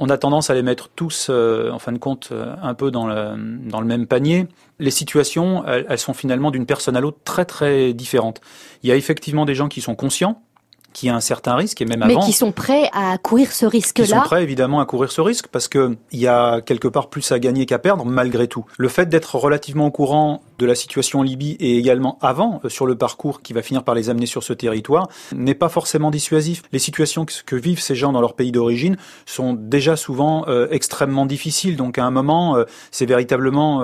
on 0.00 0.08
a 0.08 0.16
tendance 0.16 0.48
à 0.48 0.54
les 0.54 0.62
mettre 0.62 0.88
tous, 0.88 1.28
euh, 1.28 1.70
en 1.70 1.78
fin 1.78 1.92
de 1.92 1.98
compte, 1.98 2.30
euh, 2.32 2.56
un 2.62 2.72
peu 2.72 2.90
dans 2.90 3.06
le, 3.06 3.36
dans 3.68 3.80
le 3.80 3.86
même 3.86 4.06
panier. 4.06 4.48
Les 4.78 4.90
situations, 4.90 5.62
elles, 5.66 5.98
sont 5.98 6.14
finalement 6.14 6.50
d'une 6.50 6.64
personne 6.64 6.96
à 6.96 7.00
l'autre 7.00 7.18
très 7.22 7.44
très 7.44 7.92
différentes. 7.92 8.40
Il 8.82 8.88
y 8.88 8.92
a 8.92 8.96
effectivement 8.96 9.44
des 9.44 9.54
gens 9.54 9.68
qui 9.68 9.82
sont 9.82 9.94
conscients 9.94 10.42
qui 10.92 11.08
a 11.08 11.14
un 11.14 11.20
certain 11.20 11.54
risque 11.54 11.80
et 11.80 11.84
même 11.84 12.02
avant. 12.02 12.20
Mais 12.20 12.26
qui 12.26 12.32
sont 12.32 12.52
prêts 12.52 12.90
à 12.92 13.18
courir 13.18 13.52
ce 13.52 13.66
risque-là. 13.66 14.04
Qui 14.04 14.10
sont 14.10 14.20
prêts 14.20 14.42
évidemment 14.42 14.80
à 14.80 14.86
courir 14.86 15.12
ce 15.12 15.20
risque 15.20 15.46
parce 15.48 15.68
que 15.68 15.96
il 16.12 16.20
y 16.20 16.26
a 16.26 16.60
quelque 16.60 16.88
part 16.88 17.08
plus 17.08 17.30
à 17.32 17.38
gagner 17.38 17.66
qu'à 17.66 17.78
perdre 17.78 18.04
malgré 18.04 18.48
tout. 18.48 18.64
Le 18.78 18.88
fait 18.88 19.08
d'être 19.08 19.36
relativement 19.36 19.86
au 19.86 19.90
courant 19.90 20.42
de 20.58 20.66
la 20.66 20.74
situation 20.74 21.20
en 21.20 21.22
Libye 21.22 21.56
et 21.60 21.78
également 21.78 22.18
avant 22.20 22.60
euh, 22.64 22.68
sur 22.68 22.86
le 22.86 22.96
parcours 22.96 23.42
qui 23.42 23.52
va 23.52 23.62
finir 23.62 23.84
par 23.84 23.94
les 23.94 24.10
amener 24.10 24.26
sur 24.26 24.42
ce 24.42 24.52
territoire 24.52 25.08
n'est 25.32 25.54
pas 25.54 25.68
forcément 25.68 26.10
dissuasif. 26.10 26.62
Les 26.72 26.78
situations 26.78 27.24
que 27.24 27.56
vivent 27.56 27.80
ces 27.80 27.94
gens 27.94 28.12
dans 28.12 28.20
leur 28.20 28.34
pays 28.34 28.52
d'origine 28.52 28.96
sont 29.26 29.54
déjà 29.54 29.96
souvent 29.96 30.44
euh, 30.48 30.68
extrêmement 30.70 31.26
difficiles. 31.26 31.76
Donc 31.76 31.98
à 31.98 32.04
un 32.04 32.10
moment, 32.10 32.56
euh, 32.56 32.64
c'est 32.90 33.06
véritablement 33.06 33.82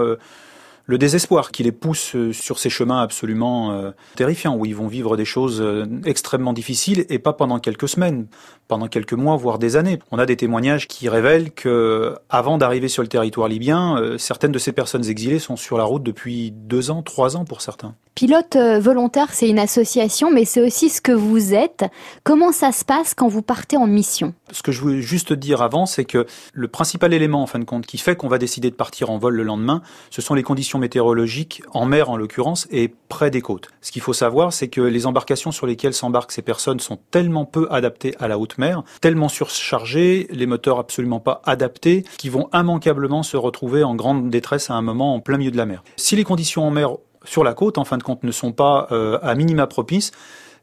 le 0.86 0.98
désespoir 0.98 1.50
qui 1.50 1.64
les 1.64 1.72
pousse 1.72 2.14
euh, 2.14 2.32
sur 2.32 2.58
ces 2.58 2.70
chemins 2.70 3.02
absolument 3.02 3.72
euh, 3.72 3.90
terrifiants, 4.14 4.56
où 4.56 4.64
ils 4.64 4.74
vont 4.74 4.86
vivre 4.86 5.16
des 5.16 5.24
choses 5.24 5.60
euh, 5.60 5.84
extrêmement 6.04 6.52
difficiles, 6.52 7.04
et 7.10 7.18
pas 7.18 7.32
pendant 7.32 7.58
quelques 7.58 7.88
semaines, 7.88 8.26
pendant 8.68 8.86
quelques 8.86 9.12
mois, 9.12 9.36
voire 9.36 9.58
des 9.58 9.76
années. 9.76 9.98
On 10.12 10.18
a 10.18 10.26
des 10.26 10.36
témoignages 10.36 10.86
qui 10.86 11.08
révèlent 11.08 11.52
que, 11.52 12.14
avant 12.30 12.56
d'arriver 12.56 12.88
sur 12.88 13.02
le 13.02 13.08
territoire 13.08 13.48
libyen, 13.48 14.16
certaines 14.18 14.52
de 14.52 14.58
ces 14.58 14.72
personnes 14.72 15.06
exilées 15.06 15.38
sont 15.38 15.56
sur 15.56 15.78
la 15.78 15.84
route 15.84 16.02
depuis 16.02 16.50
deux 16.52 16.90
ans, 16.90 17.02
trois 17.02 17.36
ans 17.36 17.44
pour 17.44 17.60
certains. 17.60 17.94
Pilote 18.14 18.56
volontaire, 18.56 19.28
c'est 19.32 19.48
une 19.48 19.58
association, 19.58 20.30
mais 20.32 20.44
c'est 20.44 20.60
aussi 20.60 20.88
ce 20.88 21.00
que 21.00 21.12
vous 21.12 21.54
êtes. 21.54 21.84
Comment 22.24 22.50
ça 22.50 22.72
se 22.72 22.84
passe 22.84 23.14
quand 23.14 23.28
vous 23.28 23.42
partez 23.42 23.76
en 23.76 23.86
mission? 23.86 24.34
Ce 24.52 24.62
que 24.62 24.70
je 24.70 24.80
voulais 24.80 25.02
juste 25.02 25.32
dire 25.32 25.60
avant, 25.60 25.86
c'est 25.86 26.04
que 26.04 26.26
le 26.52 26.68
principal 26.68 27.12
élément, 27.12 27.42
en 27.42 27.46
fin 27.46 27.58
de 27.58 27.64
compte, 27.64 27.84
qui 27.84 27.98
fait 27.98 28.14
qu'on 28.14 28.28
va 28.28 28.38
décider 28.38 28.70
de 28.70 28.76
partir 28.76 29.10
en 29.10 29.18
vol 29.18 29.34
le 29.34 29.42
lendemain, 29.42 29.82
ce 30.10 30.22
sont 30.22 30.34
les 30.34 30.44
conditions 30.44 30.78
météorologiques, 30.78 31.62
en 31.72 31.84
mer 31.84 32.10
en 32.10 32.16
l'occurrence, 32.16 32.68
et 32.70 32.92
près 33.08 33.30
des 33.30 33.40
côtes. 33.40 33.68
Ce 33.80 33.90
qu'il 33.90 34.02
faut 34.02 34.12
savoir, 34.12 34.52
c'est 34.52 34.68
que 34.68 34.80
les 34.80 35.06
embarcations 35.06 35.50
sur 35.50 35.66
lesquelles 35.66 35.94
s'embarquent 35.94 36.32
ces 36.32 36.42
personnes 36.42 36.80
sont 36.80 36.98
tellement 37.10 37.44
peu 37.44 37.66
adaptées 37.70 38.14
à 38.20 38.28
la 38.28 38.38
haute 38.38 38.58
mer, 38.58 38.82
tellement 39.00 39.28
surchargées, 39.28 40.28
les 40.30 40.46
moteurs 40.46 40.78
absolument 40.78 41.20
pas 41.20 41.42
adaptés, 41.44 42.04
qui 42.16 42.28
vont 42.28 42.48
immanquablement 42.52 43.22
se 43.22 43.36
retrouver 43.36 43.82
en 43.82 43.94
grande 43.94 44.30
détresse 44.30 44.70
à 44.70 44.74
un 44.74 44.82
moment 44.82 45.14
en 45.14 45.20
plein 45.20 45.38
milieu 45.38 45.50
de 45.50 45.56
la 45.56 45.66
mer. 45.66 45.82
Si 45.96 46.14
les 46.14 46.24
conditions 46.24 46.66
en 46.66 46.70
mer 46.70 46.90
sur 47.24 47.42
la 47.44 47.54
côte, 47.54 47.78
en 47.78 47.84
fin 47.84 47.98
de 47.98 48.02
compte, 48.02 48.22
ne 48.22 48.30
sont 48.30 48.52
pas 48.52 48.86
euh, 48.92 49.18
à 49.22 49.34
minima 49.34 49.66
propices, 49.66 50.12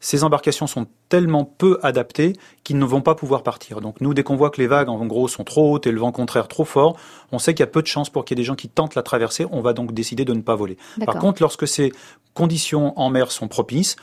ces 0.04 0.26
embarcations 0.26 0.68
sont 0.68 0.86
tellement 1.08 1.46
peu 1.46 1.80
adaptées 1.82 2.34
qu'ils 2.66 2.78
ne 2.78 2.84
vont 2.84 3.02
pas 3.02 3.16
pouvoir 3.16 3.42
partir. 3.42 3.80
Donc 3.80 4.02
nous, 4.02 4.14
dès 4.14 4.22
qu'on 4.22 4.36
voit 4.36 4.50
que 4.50 4.60
les 4.60 4.68
vagues, 4.68 4.90
en 4.90 5.04
gros, 5.06 5.30
sont 5.30 5.46
trop 5.46 5.72
hautes 5.72 5.88
et 5.88 5.92
le 5.92 6.00
vent 6.00 6.12
contraire 6.12 6.50
trop 6.50 6.66
fort, 6.66 6.98
on 7.32 7.40
sait 7.40 7.54
qu'il 7.54 7.62
y 7.62 7.64
a 7.64 7.72
peu 7.72 7.82
de 7.82 7.88
chances 7.88 8.10
pour 8.10 8.26
qu'il 8.26 8.38
y 8.38 8.40
ait 8.40 8.44
des 8.44 8.46
gens 8.46 8.56
qui 8.56 8.68
tentent 8.68 8.96
la 8.96 9.02
traversée. 9.02 9.46
On 9.50 9.62
va 9.62 9.72
donc 9.72 9.94
décider 9.94 10.26
de 10.26 10.34
ne 10.34 10.42
pas 10.42 10.56
voler. 10.56 10.78
Par 11.06 11.16
contre, 11.16 11.42
lorsque 11.42 11.68
ces 11.68 11.94
conditions 12.34 13.00
en 13.00 13.10
mer 13.10 13.32
sont 13.32 13.48
propices, 13.48 13.96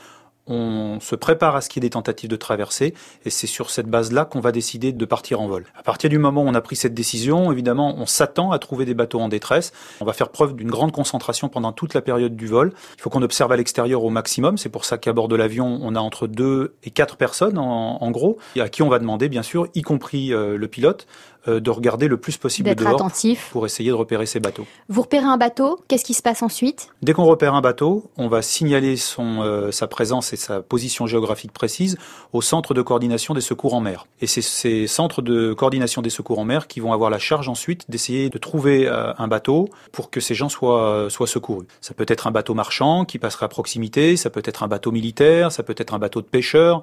on 0.47 0.99
se 0.99 1.15
prépare 1.15 1.55
à 1.55 1.61
ce 1.61 1.69
qu'il 1.69 1.83
y 1.83 1.85
ait 1.85 1.89
des 1.89 1.91
tentatives 1.91 2.29
de 2.29 2.35
traversée, 2.35 2.93
et 3.25 3.29
c'est 3.29 3.47
sur 3.47 3.69
cette 3.69 3.87
base-là 3.87 4.25
qu'on 4.25 4.39
va 4.39 4.51
décider 4.51 4.91
de 4.91 5.05
partir 5.05 5.41
en 5.41 5.47
vol. 5.47 5.65
À 5.75 5.83
partir 5.83 6.09
du 6.09 6.17
moment 6.17 6.43
où 6.43 6.47
on 6.47 6.53
a 6.53 6.61
pris 6.61 6.75
cette 6.75 6.93
décision, 6.93 7.51
évidemment, 7.51 7.95
on 7.97 8.05
s'attend 8.05 8.51
à 8.51 8.59
trouver 8.59 8.85
des 8.85 8.93
bateaux 8.93 9.19
en 9.19 9.29
détresse. 9.29 9.71
On 9.99 10.05
va 10.05 10.13
faire 10.13 10.29
preuve 10.29 10.55
d'une 10.55 10.69
grande 10.69 10.91
concentration 10.91 11.49
pendant 11.49 11.71
toute 11.71 11.93
la 11.93 12.01
période 12.01 12.35
du 12.35 12.47
vol. 12.47 12.73
Il 12.97 13.01
faut 13.01 13.09
qu'on 13.09 13.21
observe 13.21 13.51
à 13.51 13.57
l'extérieur 13.57 14.03
au 14.03 14.09
maximum. 14.09 14.57
C'est 14.57 14.69
pour 14.69 14.85
ça 14.85 14.97
qu'à 14.97 15.13
bord 15.13 15.27
de 15.27 15.35
l'avion, 15.35 15.79
on 15.81 15.95
a 15.95 15.99
entre 15.99 16.27
deux 16.27 16.75
et 16.83 16.91
quatre 16.91 17.17
personnes, 17.17 17.57
en, 17.57 18.11
gros, 18.11 18.37
à 18.59 18.69
qui 18.69 18.81
on 18.81 18.89
va 18.89 18.99
demander, 18.99 19.29
bien 19.29 19.43
sûr, 19.43 19.67
y 19.75 19.81
compris 19.81 20.33
euh, 20.33 20.57
le 20.57 20.67
pilote, 20.67 21.07
de 21.47 21.69
regarder 21.69 22.07
le 22.07 22.17
plus 22.17 22.37
possible 22.37 22.73
dehors 22.75 22.95
attentif. 22.95 23.49
pour 23.51 23.65
essayer 23.65 23.89
de 23.89 23.95
repérer 23.95 24.25
ces 24.25 24.39
bateaux. 24.39 24.65
Vous 24.89 25.01
repérez 25.01 25.25
un 25.25 25.37
bateau, 25.37 25.79
qu'est-ce 25.87 26.05
qui 26.05 26.13
se 26.13 26.21
passe 26.21 26.43
ensuite? 26.43 26.89
Dès 27.01 27.13
qu'on 27.13 27.25
repère 27.25 27.55
un 27.55 27.61
bateau, 27.61 28.09
on 28.17 28.27
va 28.27 28.41
signaler 28.41 28.95
son, 28.97 29.41
euh, 29.41 29.71
sa 29.71 29.87
présence 29.87 30.33
et 30.33 30.35
sa 30.35 30.61
position 30.61 31.07
géographique 31.07 31.51
précise 31.51 31.97
au 32.33 32.41
centre 32.41 32.73
de 32.73 32.81
coordination 32.81 33.33
des 33.33 33.41
secours 33.41 33.73
en 33.73 33.81
mer. 33.81 34.05
Et 34.21 34.27
c'est 34.27 34.41
ces 34.41 34.87
centres 34.87 35.21
de 35.21 35.53
coordination 35.53 36.01
des 36.01 36.09
secours 36.09 36.39
en 36.39 36.45
mer 36.45 36.67
qui 36.67 36.79
vont 36.79 36.93
avoir 36.93 37.09
la 37.09 37.19
charge 37.19 37.49
ensuite 37.49 37.89
d'essayer 37.89 38.29
de 38.29 38.37
trouver 38.37 38.87
euh, 38.87 39.13
un 39.17 39.27
bateau 39.27 39.69
pour 39.91 40.09
que 40.09 40.19
ces 40.19 40.35
gens 40.35 40.49
soient, 40.49 41.07
soient 41.09 41.27
secourus. 41.27 41.65
Ça 41.81 41.93
peut 41.93 42.05
être 42.07 42.27
un 42.27 42.31
bateau 42.31 42.53
marchand 42.53 43.05
qui 43.05 43.19
passerait 43.19 43.45
à 43.45 43.49
proximité, 43.49 44.17
ça 44.17 44.29
peut 44.29 44.43
être 44.45 44.63
un 44.63 44.67
bateau 44.67 44.91
militaire, 44.91 45.51
ça 45.51 45.63
peut 45.63 45.75
être 45.77 45.93
un 45.93 45.99
bateau 45.99 46.21
de 46.21 46.27
pêcheurs. 46.27 46.81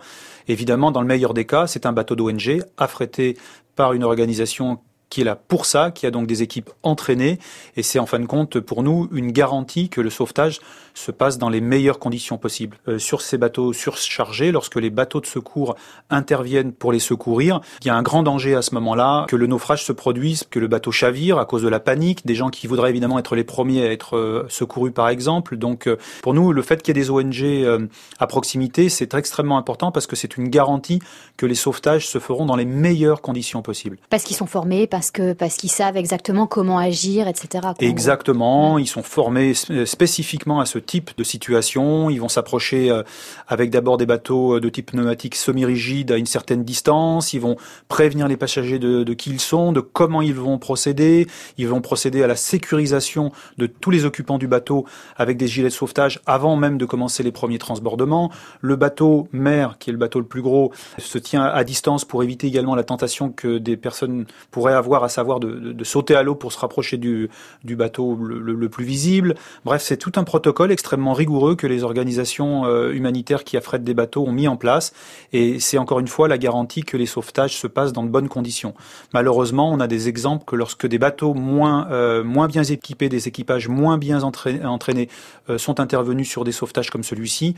Évidemment, 0.48 0.90
dans 0.90 1.00
le 1.00 1.06
meilleur 1.06 1.34
des 1.34 1.44
cas, 1.44 1.66
c'est 1.66 1.86
un 1.86 1.92
bateau 1.92 2.16
d'ONG 2.16 2.62
affrété 2.76 3.36
par 3.78 3.92
une 3.92 4.02
organisation 4.02 4.80
qui 5.10 5.22
est 5.22 5.24
là 5.24 5.36
pour 5.36 5.64
ça, 5.66 5.90
qui 5.90 6.06
a 6.06 6.10
donc 6.10 6.26
des 6.26 6.42
équipes 6.42 6.70
entraînées, 6.82 7.38
et 7.76 7.82
c'est 7.82 7.98
en 7.98 8.06
fin 8.06 8.18
de 8.18 8.26
compte 8.26 8.60
pour 8.60 8.82
nous 8.82 9.08
une 9.12 9.32
garantie 9.32 9.88
que 9.88 10.00
le 10.00 10.10
sauvetage 10.10 10.60
se 10.94 11.10
passe 11.10 11.38
dans 11.38 11.48
les 11.48 11.60
meilleures 11.60 11.98
conditions 11.98 12.38
possibles. 12.38 12.78
Euh, 12.88 12.98
sur 12.98 13.22
ces 13.22 13.38
bateaux 13.38 13.72
surchargés, 13.72 14.52
lorsque 14.52 14.76
les 14.76 14.90
bateaux 14.90 15.20
de 15.20 15.26
secours 15.26 15.76
interviennent 16.10 16.72
pour 16.72 16.92
les 16.92 16.98
secourir, 16.98 17.60
il 17.82 17.86
y 17.86 17.90
a 17.90 17.94
un 17.94 18.02
grand 18.02 18.22
danger 18.22 18.54
à 18.54 18.62
ce 18.62 18.74
moment-là 18.74 19.26
que 19.28 19.36
le 19.36 19.46
naufrage 19.46 19.84
se 19.84 19.92
produise, 19.92 20.44
que 20.50 20.58
le 20.58 20.66
bateau 20.66 20.90
chavire 20.90 21.38
à 21.38 21.46
cause 21.46 21.62
de 21.62 21.68
la 21.68 21.80
panique, 21.80 22.26
des 22.26 22.34
gens 22.34 22.50
qui 22.50 22.66
voudraient 22.66 22.90
évidemment 22.90 23.18
être 23.18 23.36
les 23.36 23.44
premiers 23.44 23.86
à 23.86 23.92
être 23.92 24.16
euh, 24.16 24.46
secourus 24.48 24.90
par 24.90 25.08
exemple. 25.08 25.56
Donc 25.56 25.86
euh, 25.86 25.96
pour 26.22 26.34
nous, 26.34 26.52
le 26.52 26.62
fait 26.62 26.82
qu'il 26.82 26.96
y 26.96 26.98
ait 26.98 27.02
des 27.02 27.10
ONG 27.10 27.88
à 28.18 28.26
proximité, 28.26 28.88
c'est 28.88 29.14
extrêmement 29.14 29.58
important 29.58 29.92
parce 29.92 30.06
que 30.06 30.16
c'est 30.16 30.36
une 30.36 30.48
garantie 30.48 31.00
que 31.36 31.46
les 31.46 31.54
sauvetages 31.54 32.08
se 32.08 32.18
feront 32.18 32.46
dans 32.46 32.56
les 32.56 32.64
meilleures 32.64 33.22
conditions 33.22 33.62
possibles. 33.62 33.98
Parce 34.10 34.24
qu'ils 34.24 34.36
sont 34.36 34.46
formés, 34.46 34.86
parce 34.98 35.12
que 35.12 35.32
parce 35.32 35.56
qu'ils 35.56 35.70
savent 35.70 35.96
exactement 35.96 36.48
comment 36.48 36.76
agir, 36.76 37.28
etc. 37.28 37.68
Exactement, 37.78 38.78
ils 38.78 38.88
sont 38.88 39.04
formés 39.04 39.50
s- 39.50 39.84
spécifiquement 39.84 40.58
à 40.58 40.66
ce 40.66 40.80
type 40.80 41.12
de 41.16 41.22
situation. 41.22 42.10
Ils 42.10 42.20
vont 42.20 42.28
s'approcher 42.28 42.90
euh, 42.90 43.04
avec 43.46 43.70
d'abord 43.70 43.96
des 43.96 44.06
bateaux 44.06 44.56
euh, 44.56 44.60
de 44.60 44.68
type 44.68 44.90
pneumatique 44.90 45.36
semi-rigide 45.36 46.10
à 46.10 46.16
une 46.16 46.26
certaine 46.26 46.64
distance. 46.64 47.32
Ils 47.32 47.38
vont 47.40 47.54
prévenir 47.86 48.26
les 48.26 48.36
passagers 48.36 48.80
de, 48.80 49.04
de 49.04 49.14
qui 49.14 49.30
ils 49.30 49.38
sont, 49.40 49.70
de 49.70 49.78
comment 49.80 50.20
ils 50.20 50.34
vont 50.34 50.58
procéder. 50.58 51.28
Ils 51.58 51.68
vont 51.68 51.80
procéder 51.80 52.24
à 52.24 52.26
la 52.26 52.34
sécurisation 52.34 53.30
de 53.56 53.66
tous 53.66 53.92
les 53.92 54.04
occupants 54.04 54.38
du 54.38 54.48
bateau 54.48 54.84
avec 55.16 55.36
des 55.36 55.46
gilets 55.46 55.68
de 55.68 55.72
sauvetage 55.74 56.20
avant 56.26 56.56
même 56.56 56.76
de 56.76 56.86
commencer 56.86 57.22
les 57.22 57.30
premiers 57.30 57.58
transbordements. 57.58 58.32
Le 58.62 58.74
bateau 58.74 59.28
mère, 59.30 59.76
qui 59.78 59.90
est 59.90 59.92
le 59.92 59.98
bateau 60.00 60.18
le 60.18 60.26
plus 60.26 60.42
gros, 60.42 60.72
se 60.98 61.18
tient 61.18 61.44
à 61.44 61.62
distance 61.62 62.04
pour 62.04 62.24
éviter 62.24 62.48
également 62.48 62.74
la 62.74 62.82
tentation 62.82 63.30
que 63.30 63.58
des 63.58 63.76
personnes 63.76 64.26
pourraient 64.50 64.72
avoir, 64.74 64.87
à 64.96 65.08
savoir 65.08 65.40
de, 65.40 65.84
sauter 65.84 66.14
à 66.14 66.22
l'eau 66.22 66.34
pour 66.34 66.52
se 66.52 66.58
rapprocher 66.58 66.96
du, 66.96 67.30
bateau 67.64 68.16
le, 68.16 68.68
plus 68.68 68.84
visible. 68.84 69.34
Bref, 69.64 69.82
c'est 69.82 69.96
tout 69.96 70.12
un 70.16 70.24
protocole 70.24 70.72
extrêmement 70.72 71.12
rigoureux 71.12 71.54
que 71.54 71.66
les 71.66 71.84
organisations 71.84 72.66
euh, 72.66 72.92
humanitaires 72.92 73.44
qui 73.44 73.56
affrètent 73.56 73.84
des 73.84 73.94
bateaux 73.94 74.24
ont 74.26 74.32
mis 74.32 74.48
en 74.48 74.56
place. 74.56 74.92
Et 75.32 75.60
c'est 75.60 75.78
encore 75.78 76.00
une 76.00 76.08
fois 76.08 76.28
la 76.28 76.38
garantie 76.38 76.82
que 76.82 76.96
les 76.96 77.06
sauvetages 77.06 77.56
se 77.56 77.66
passent 77.66 77.92
dans 77.92 78.02
de 78.02 78.08
bonnes 78.08 78.28
conditions. 78.28 78.74
Malheureusement, 79.14 79.70
on 79.70 79.80
a 79.80 79.86
des 79.86 80.08
exemples 80.08 80.44
que 80.44 80.56
lorsque 80.56 80.86
des 80.86 80.98
bateaux 80.98 81.34
moins, 81.34 81.88
euh, 81.90 82.24
moins 82.24 82.46
bien 82.46 82.64
équipés, 82.64 83.08
des 83.08 83.28
équipages 83.28 83.68
moins 83.68 83.98
bien 83.98 84.22
entraînés, 84.22 85.08
euh, 85.48 85.58
sont 85.58 85.80
intervenus 85.80 86.28
sur 86.28 86.44
des 86.44 86.52
sauvetages 86.52 86.90
comme 86.90 87.02
celui-ci, 87.02 87.54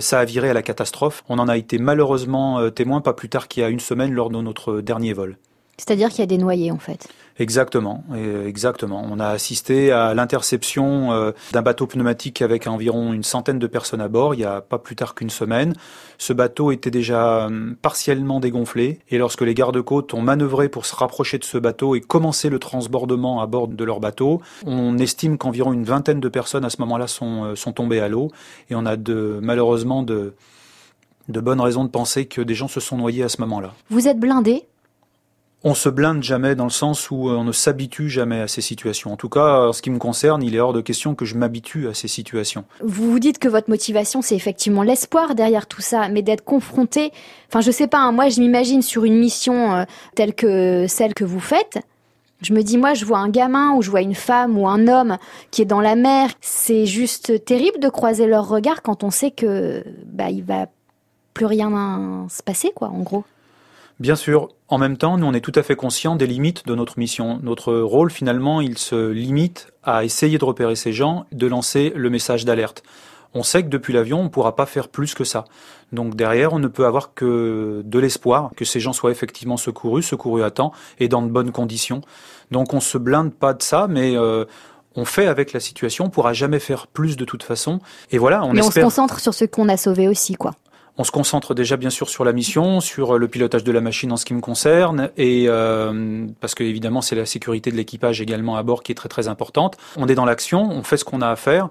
ça 0.00 0.20
a 0.20 0.24
viré 0.24 0.50
à 0.50 0.54
la 0.54 0.62
catastrophe. 0.62 1.24
On 1.28 1.38
en 1.38 1.48
a 1.48 1.56
été 1.56 1.78
malheureusement 1.78 2.70
témoin 2.70 3.00
pas 3.00 3.12
plus 3.12 3.28
tard 3.28 3.48
qu'il 3.48 3.62
y 3.62 3.66
a 3.66 3.68
une 3.68 3.80
semaine 3.80 4.12
lors 4.12 4.30
de 4.30 4.40
notre 4.40 4.80
dernier 4.80 5.12
vol. 5.12 5.36
C'est-à-dire 5.78 6.10
qu'il 6.10 6.20
y 6.20 6.22
a 6.22 6.26
des 6.26 6.38
noyés 6.38 6.70
en 6.70 6.78
fait. 6.78 7.08
Exactement, 7.38 8.04
exactement. 8.46 9.04
On 9.10 9.18
a 9.18 9.28
assisté 9.28 9.90
à 9.90 10.12
l'interception 10.12 11.12
euh, 11.12 11.32
d'un 11.52 11.62
bateau 11.62 11.86
pneumatique 11.86 12.42
avec 12.42 12.66
environ 12.66 13.12
une 13.12 13.22
centaine 13.22 13.58
de 13.58 13.66
personnes 13.66 14.02
à 14.02 14.08
bord 14.08 14.34
il 14.34 14.40
y 14.40 14.44
a 14.44 14.60
pas 14.60 14.78
plus 14.78 14.96
tard 14.96 15.14
qu'une 15.14 15.30
semaine. 15.30 15.74
Ce 16.18 16.32
bateau 16.32 16.72
était 16.72 16.90
déjà 16.90 17.46
euh, 17.46 17.72
partiellement 17.80 18.38
dégonflé 18.38 19.00
et 19.08 19.18
lorsque 19.18 19.40
les 19.40 19.54
gardes-côtes 19.54 20.12
ont 20.12 20.20
manœuvré 20.20 20.68
pour 20.68 20.84
se 20.84 20.94
rapprocher 20.94 21.38
de 21.38 21.44
ce 21.44 21.56
bateau 21.56 21.94
et 21.94 22.00
commencer 22.00 22.50
le 22.50 22.58
transbordement 22.58 23.40
à 23.40 23.46
bord 23.46 23.66
de 23.66 23.84
leur 23.84 23.98
bateau, 23.98 24.42
on 24.66 24.98
estime 24.98 25.38
qu'environ 25.38 25.72
une 25.72 25.84
vingtaine 25.84 26.20
de 26.20 26.28
personnes 26.28 26.66
à 26.66 26.70
ce 26.70 26.80
moment-là 26.80 27.06
sont, 27.06 27.44
euh, 27.44 27.56
sont 27.56 27.72
tombées 27.72 28.00
à 28.00 28.08
l'eau 28.08 28.30
et 28.68 28.74
on 28.74 28.84
a 28.84 28.96
de, 28.96 29.40
malheureusement 29.42 30.02
de, 30.02 30.34
de 31.28 31.40
bonnes 31.40 31.60
raisons 31.60 31.84
de 31.84 31.90
penser 31.90 32.26
que 32.26 32.42
des 32.42 32.54
gens 32.54 32.68
se 32.68 32.80
sont 32.80 32.98
noyés 32.98 33.22
à 33.22 33.30
ce 33.30 33.40
moment-là. 33.40 33.72
Vous 33.88 34.06
êtes 34.06 34.18
blindé 34.18 34.64
On 35.64 35.74
se 35.74 35.88
blinde 35.88 36.24
jamais 36.24 36.56
dans 36.56 36.64
le 36.64 36.70
sens 36.70 37.10
où 37.12 37.28
euh, 37.28 37.36
on 37.36 37.44
ne 37.44 37.52
s'habitue 37.52 38.08
jamais 38.08 38.40
à 38.40 38.48
ces 38.48 38.60
situations. 38.60 39.12
En 39.12 39.16
tout 39.16 39.28
cas, 39.28 39.68
en 39.68 39.72
ce 39.72 39.80
qui 39.80 39.90
me 39.90 39.98
concerne, 39.98 40.42
il 40.42 40.56
est 40.56 40.60
hors 40.60 40.72
de 40.72 40.80
question 40.80 41.14
que 41.14 41.24
je 41.24 41.36
m'habitue 41.36 41.86
à 41.86 41.94
ces 41.94 42.08
situations. 42.08 42.64
Vous 42.82 43.08
vous 43.08 43.20
dites 43.20 43.38
que 43.38 43.46
votre 43.48 43.70
motivation, 43.70 44.22
c'est 44.22 44.34
effectivement 44.34 44.82
l'espoir 44.82 45.36
derrière 45.36 45.68
tout 45.68 45.80
ça, 45.80 46.08
mais 46.08 46.22
d'être 46.22 46.42
confronté. 46.44 47.12
Enfin, 47.48 47.60
je 47.60 47.70
sais 47.70 47.86
pas. 47.86 47.98
hein, 47.98 48.10
moi, 48.10 48.28
je 48.28 48.40
m'imagine 48.40 48.82
sur 48.82 49.04
une 49.04 49.16
mission 49.16 49.76
euh, 49.76 49.84
telle 50.16 50.34
que 50.34 50.86
celle 50.88 51.14
que 51.14 51.24
vous 51.24 51.38
faites. 51.40 51.78
Je 52.40 52.54
me 52.54 52.62
dis, 52.62 52.76
moi, 52.76 52.94
je 52.94 53.04
vois 53.04 53.18
un 53.18 53.28
gamin 53.28 53.74
ou 53.76 53.82
je 53.82 53.90
vois 53.90 54.00
une 54.00 54.16
femme 54.16 54.58
ou 54.58 54.66
un 54.66 54.88
homme 54.88 55.16
qui 55.52 55.62
est 55.62 55.66
dans 55.66 55.80
la 55.80 55.94
mer. 55.94 56.30
C'est 56.40 56.86
juste 56.86 57.44
terrible 57.44 57.78
de 57.78 57.88
croiser 57.88 58.26
leur 58.26 58.48
regard 58.48 58.82
quand 58.82 59.04
on 59.04 59.10
sait 59.10 59.30
que 59.30 59.84
bah 60.06 60.28
il 60.30 60.42
va 60.42 60.66
plus 61.34 61.46
rien 61.46 62.26
se 62.28 62.42
passer, 62.42 62.72
quoi, 62.74 62.88
en 62.88 63.02
gros. 63.02 63.24
Bien 64.00 64.16
sûr, 64.16 64.48
en 64.68 64.78
même 64.78 64.96
temps, 64.96 65.16
nous 65.18 65.26
on 65.26 65.34
est 65.34 65.40
tout 65.40 65.52
à 65.54 65.62
fait 65.62 65.76
conscients 65.76 66.16
des 66.16 66.26
limites 66.26 66.66
de 66.66 66.74
notre 66.74 66.98
mission. 66.98 67.38
Notre 67.42 67.74
rôle, 67.74 68.10
finalement, 68.10 68.60
il 68.60 68.78
se 68.78 69.10
limite 69.10 69.68
à 69.82 70.04
essayer 70.04 70.38
de 70.38 70.44
repérer 70.44 70.76
ces 70.76 70.92
gens, 70.92 71.26
de 71.32 71.46
lancer 71.46 71.92
le 71.94 72.10
message 72.10 72.44
d'alerte. 72.44 72.82
On 73.34 73.42
sait 73.42 73.62
que 73.62 73.68
depuis 73.68 73.92
l'avion, 73.92 74.20
on 74.20 74.24
ne 74.24 74.28
pourra 74.28 74.56
pas 74.56 74.66
faire 74.66 74.88
plus 74.88 75.14
que 75.14 75.24
ça. 75.24 75.44
Donc 75.92 76.16
derrière, 76.16 76.52
on 76.52 76.58
ne 76.58 76.68
peut 76.68 76.84
avoir 76.84 77.14
que 77.14 77.82
de 77.84 77.98
l'espoir 77.98 78.50
que 78.56 78.64
ces 78.64 78.80
gens 78.80 78.92
soient 78.92 79.10
effectivement 79.10 79.56
secourus, 79.56 80.02
secourus 80.02 80.42
à 80.42 80.50
temps 80.50 80.72
et 80.98 81.08
dans 81.08 81.22
de 81.22 81.28
bonnes 81.28 81.52
conditions. 81.52 82.02
Donc 82.50 82.74
on 82.74 82.80
se 82.80 82.98
blinde 82.98 83.32
pas 83.32 83.54
de 83.54 83.62
ça, 83.62 83.86
mais 83.88 84.16
euh, 84.16 84.44
on 84.96 85.04
fait 85.04 85.26
avec 85.26 85.52
la 85.52 85.60
situation. 85.60 86.06
On 86.06 86.10
pourra 86.10 86.32
jamais 86.32 86.58
faire 86.58 86.86
plus 86.86 87.16
de 87.16 87.24
toute 87.24 87.42
façon. 87.42 87.80
Et 88.10 88.18
voilà, 88.18 88.44
on 88.44 88.52
mais 88.52 88.62
on 88.62 88.70
se 88.70 88.80
concentre 88.80 89.20
sur 89.20 89.32
ce 89.34 89.44
qu'on 89.44 89.68
a 89.68 89.76
sauvé 89.76 90.08
aussi, 90.08 90.34
quoi. 90.34 90.52
On 90.98 91.04
se 91.04 91.10
concentre 91.10 91.54
déjà 91.54 91.78
bien 91.78 91.88
sûr 91.88 92.10
sur 92.10 92.22
la 92.22 92.34
mission, 92.34 92.80
sur 92.80 93.18
le 93.18 93.26
pilotage 93.26 93.64
de 93.64 93.72
la 93.72 93.80
machine 93.80 94.12
en 94.12 94.18
ce 94.18 94.26
qui 94.26 94.34
me 94.34 94.40
concerne, 94.40 95.10
et 95.16 95.44
euh, 95.48 96.26
parce 96.40 96.54
que 96.54 96.64
évidemment 96.64 97.00
c'est 97.00 97.16
la 97.16 97.24
sécurité 97.24 97.70
de 97.70 97.76
l'équipage 97.76 98.20
également 98.20 98.56
à 98.56 98.62
bord 98.62 98.82
qui 98.82 98.92
est 98.92 98.94
très 98.94 99.08
très 99.08 99.26
importante. 99.26 99.78
On 99.96 100.06
est 100.06 100.14
dans 100.14 100.26
l'action, 100.26 100.70
on 100.70 100.82
fait 100.82 100.98
ce 100.98 101.04
qu'on 101.04 101.22
a 101.22 101.28
à 101.28 101.36
faire. 101.36 101.70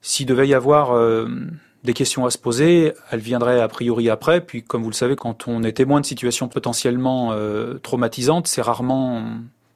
S'il 0.00 0.24
devait 0.24 0.48
y 0.48 0.54
avoir 0.54 0.92
euh, 0.92 1.28
des 1.84 1.92
questions 1.92 2.24
à 2.24 2.30
se 2.30 2.38
poser, 2.38 2.94
elles 3.10 3.20
viendraient 3.20 3.60
a 3.60 3.68
priori 3.68 4.08
après. 4.08 4.40
Puis 4.40 4.62
comme 4.62 4.82
vous 4.82 4.90
le 4.90 4.94
savez, 4.94 5.14
quand 5.14 5.46
on 5.46 5.62
est 5.62 5.72
témoin 5.72 6.00
de 6.00 6.06
situations 6.06 6.48
potentiellement 6.48 7.32
euh, 7.32 7.74
traumatisantes, 7.82 8.46
c'est 8.46 8.62
rarement 8.62 9.22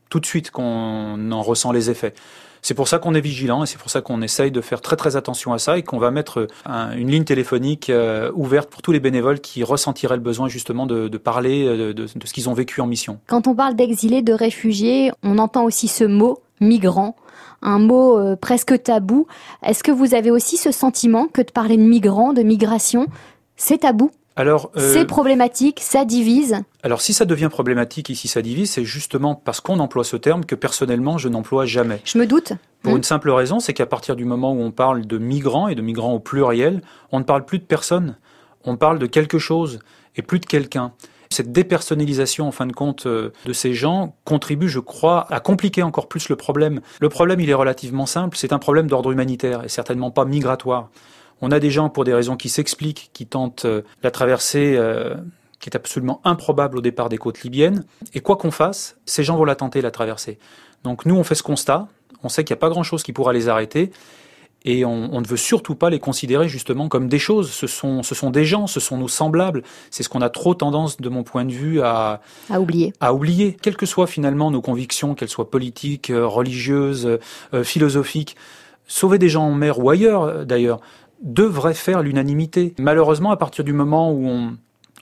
tout 0.08 0.18
de 0.18 0.26
suite 0.26 0.50
qu'on 0.50 1.30
en 1.30 1.42
ressent 1.42 1.72
les 1.72 1.90
effets. 1.90 2.14
C'est 2.62 2.74
pour 2.74 2.88
ça 2.88 2.98
qu'on 2.98 3.14
est 3.14 3.20
vigilant 3.20 3.62
et 3.64 3.66
c'est 3.66 3.78
pour 3.78 3.90
ça 3.90 4.00
qu'on 4.00 4.20
essaye 4.22 4.50
de 4.50 4.60
faire 4.60 4.80
très 4.80 4.96
très 4.96 5.16
attention 5.16 5.52
à 5.52 5.58
ça 5.58 5.78
et 5.78 5.82
qu'on 5.82 5.98
va 5.98 6.10
mettre 6.10 6.46
un- 6.66 6.92
une 6.96 7.10
ligne 7.10 7.24
téléphonique 7.24 7.90
euh, 7.90 8.30
ouverte 8.34 8.68
pour 8.70 8.82
tous 8.82 8.92
les 8.92 9.00
bénévoles 9.00 9.40
qui 9.40 9.62
ressentiraient 9.64 10.16
le 10.16 10.22
besoin 10.22 10.48
justement 10.48 10.86
de, 10.86 11.08
parler 11.18 11.64
euh, 11.66 11.92
de, 11.92 11.92
de 11.92 12.26
ce 12.26 12.32
qu'ils 12.32 12.48
ont 12.48 12.54
vécu 12.54 12.80
en 12.80 12.86
mission. 12.86 13.18
Quand 13.26 13.46
on 13.46 13.54
parle 13.54 13.74
d'exilés, 13.76 14.22
de 14.22 14.32
réfugiés, 14.32 15.10
on 15.22 15.38
entend 15.38 15.64
aussi 15.64 15.88
ce 15.88 16.04
mot 16.04 16.38
migrant, 16.60 17.14
un 17.62 17.78
mot 17.78 18.18
euh, 18.18 18.36
presque 18.36 18.82
tabou. 18.82 19.26
Est-ce 19.64 19.82
que 19.84 19.92
vous 19.92 20.14
avez 20.14 20.30
aussi 20.30 20.56
ce 20.56 20.72
sentiment 20.72 21.26
que 21.28 21.42
de 21.42 21.50
parler 21.50 21.76
de 21.76 21.82
migrants, 21.82 22.32
de 22.32 22.42
migration, 22.42 23.06
c'est 23.56 23.78
tabou, 23.78 24.10
Alors, 24.38 24.70
euh, 24.76 24.92
c'est 24.94 25.04
problématique, 25.04 25.80
ça 25.82 26.04
divise 26.04 26.62
alors 26.84 27.00
si 27.00 27.12
ça 27.12 27.24
devient 27.24 27.48
problématique 27.50 28.08
ici 28.08 28.28
ça 28.28 28.40
divise, 28.40 28.70
c'est 28.70 28.84
justement 28.84 29.34
parce 29.34 29.60
qu'on 29.60 29.80
emploie 29.80 30.04
ce 30.04 30.16
terme 30.16 30.44
que 30.44 30.54
personnellement 30.54 31.18
je 31.18 31.28
n'emploie 31.28 31.66
jamais. 31.66 32.00
Je 32.04 32.16
me 32.16 32.24
doute. 32.24 32.52
Pour 32.82 32.92
Mm. 32.94 32.98
une 32.98 33.02
simple 33.02 33.30
raison, 33.30 33.58
c'est 33.58 33.74
qu'à 33.74 33.84
partir 33.84 34.14
du 34.14 34.24
moment 34.24 34.52
où 34.52 34.60
on 34.60 34.70
parle 34.70 35.06
de 35.06 35.18
migrants 35.18 35.66
et 35.66 35.74
de 35.74 35.82
migrants 35.82 36.12
au 36.14 36.20
pluriel, 36.20 36.82
on 37.10 37.18
ne 37.18 37.24
parle 37.24 37.44
plus 37.44 37.58
de 37.58 37.64
personnes, 37.64 38.16
on 38.64 38.76
parle 38.76 39.00
de 39.00 39.06
quelque 39.06 39.38
chose 39.38 39.80
et 40.16 40.22
plus 40.22 40.38
de 40.38 40.46
quelqu'un. 40.46 40.92
Cette 41.30 41.50
dépersonnalisation, 41.52 42.46
en 42.46 42.52
fin 42.52 42.66
de 42.66 42.72
compte, 42.72 43.06
euh, 43.06 43.32
de 43.44 43.52
ces 43.52 43.74
gens 43.74 44.14
contribue, 44.24 44.68
je 44.68 44.80
crois, 44.80 45.26
à 45.30 45.40
compliquer 45.40 45.82
encore 45.82 46.06
plus 46.08 46.28
le 46.28 46.36
problème. 46.36 46.80
Le 47.00 47.08
problème, 47.08 47.40
il 47.40 47.50
est 47.50 47.54
relativement 47.54 48.06
simple, 48.06 48.36
c'est 48.36 48.52
un 48.52 48.58
problème 48.58 48.86
d'ordre 48.86 49.10
humanitaire 49.10 49.64
et 49.64 49.68
certainement 49.68 50.10
pas 50.12 50.24
migratoire. 50.24 50.90
On 51.40 51.50
a 51.50 51.60
des 51.60 51.70
gens, 51.70 51.88
pour 51.88 52.04
des 52.04 52.14
raisons 52.14 52.36
qui 52.36 52.48
s'expliquent, 52.48 53.10
qui 53.12 53.26
tentent 53.26 53.64
euh, 53.64 53.82
la 54.02 54.10
traversée 54.10 54.74
euh, 54.76 55.14
qui 55.60 55.70
est 55.70 55.76
absolument 55.76 56.20
improbable 56.24 56.78
au 56.78 56.80
départ 56.80 57.08
des 57.08 57.18
côtes 57.18 57.42
libyennes. 57.42 57.84
Et 58.14 58.20
quoi 58.20 58.36
qu'on 58.36 58.50
fasse, 58.50 58.96
ces 59.06 59.24
gens 59.24 59.36
vont 59.36 59.44
la 59.44 59.56
tenter, 59.56 59.80
la 59.80 59.90
traversée. 59.90 60.38
Donc 60.84 61.06
nous, 61.06 61.16
on 61.16 61.24
fait 61.24 61.34
ce 61.34 61.42
constat, 61.42 61.88
on 62.22 62.28
sait 62.28 62.44
qu'il 62.44 62.54
n'y 62.54 62.58
a 62.58 62.60
pas 62.60 62.70
grand-chose 62.70 63.02
qui 63.02 63.12
pourra 63.12 63.32
les 63.32 63.48
arrêter. 63.48 63.90
Et 64.64 64.84
on, 64.84 65.14
on, 65.14 65.20
ne 65.20 65.26
veut 65.26 65.36
surtout 65.36 65.76
pas 65.76 65.88
les 65.88 66.00
considérer 66.00 66.48
justement 66.48 66.88
comme 66.88 67.08
des 67.08 67.20
choses. 67.20 67.50
Ce 67.50 67.68
sont, 67.68 68.02
ce 68.02 68.14
sont 68.16 68.30
des 68.30 68.44
gens, 68.44 68.66
ce 68.66 68.80
sont 68.80 68.96
nos 68.96 69.06
semblables. 69.06 69.62
C'est 69.90 70.02
ce 70.02 70.08
qu'on 70.08 70.20
a 70.20 70.30
trop 70.30 70.54
tendance, 70.54 70.96
de 70.96 71.08
mon 71.08 71.22
point 71.22 71.44
de 71.44 71.52
vue, 71.52 71.80
à, 71.80 72.20
à 72.50 72.60
oublier. 72.60 72.92
À 72.98 73.14
oublier, 73.14 73.56
quelles 73.60 73.76
que 73.76 73.86
soient 73.86 74.08
finalement 74.08 74.50
nos 74.50 74.60
convictions, 74.60 75.14
qu'elles 75.14 75.28
soient 75.28 75.50
politiques, 75.50 76.10
euh, 76.10 76.26
religieuses, 76.26 77.18
euh, 77.54 77.62
philosophiques. 77.62 78.36
Sauver 78.88 79.18
des 79.18 79.28
gens 79.28 79.44
en 79.44 79.54
mer 79.54 79.78
ou 79.78 79.90
ailleurs, 79.90 80.44
d'ailleurs, 80.44 80.80
devrait 81.22 81.74
faire 81.74 82.02
l'unanimité. 82.02 82.74
Malheureusement, 82.78 83.30
à 83.30 83.36
partir 83.36 83.64
du 83.64 83.72
moment 83.72 84.12
où 84.12 84.26
on, 84.26 84.56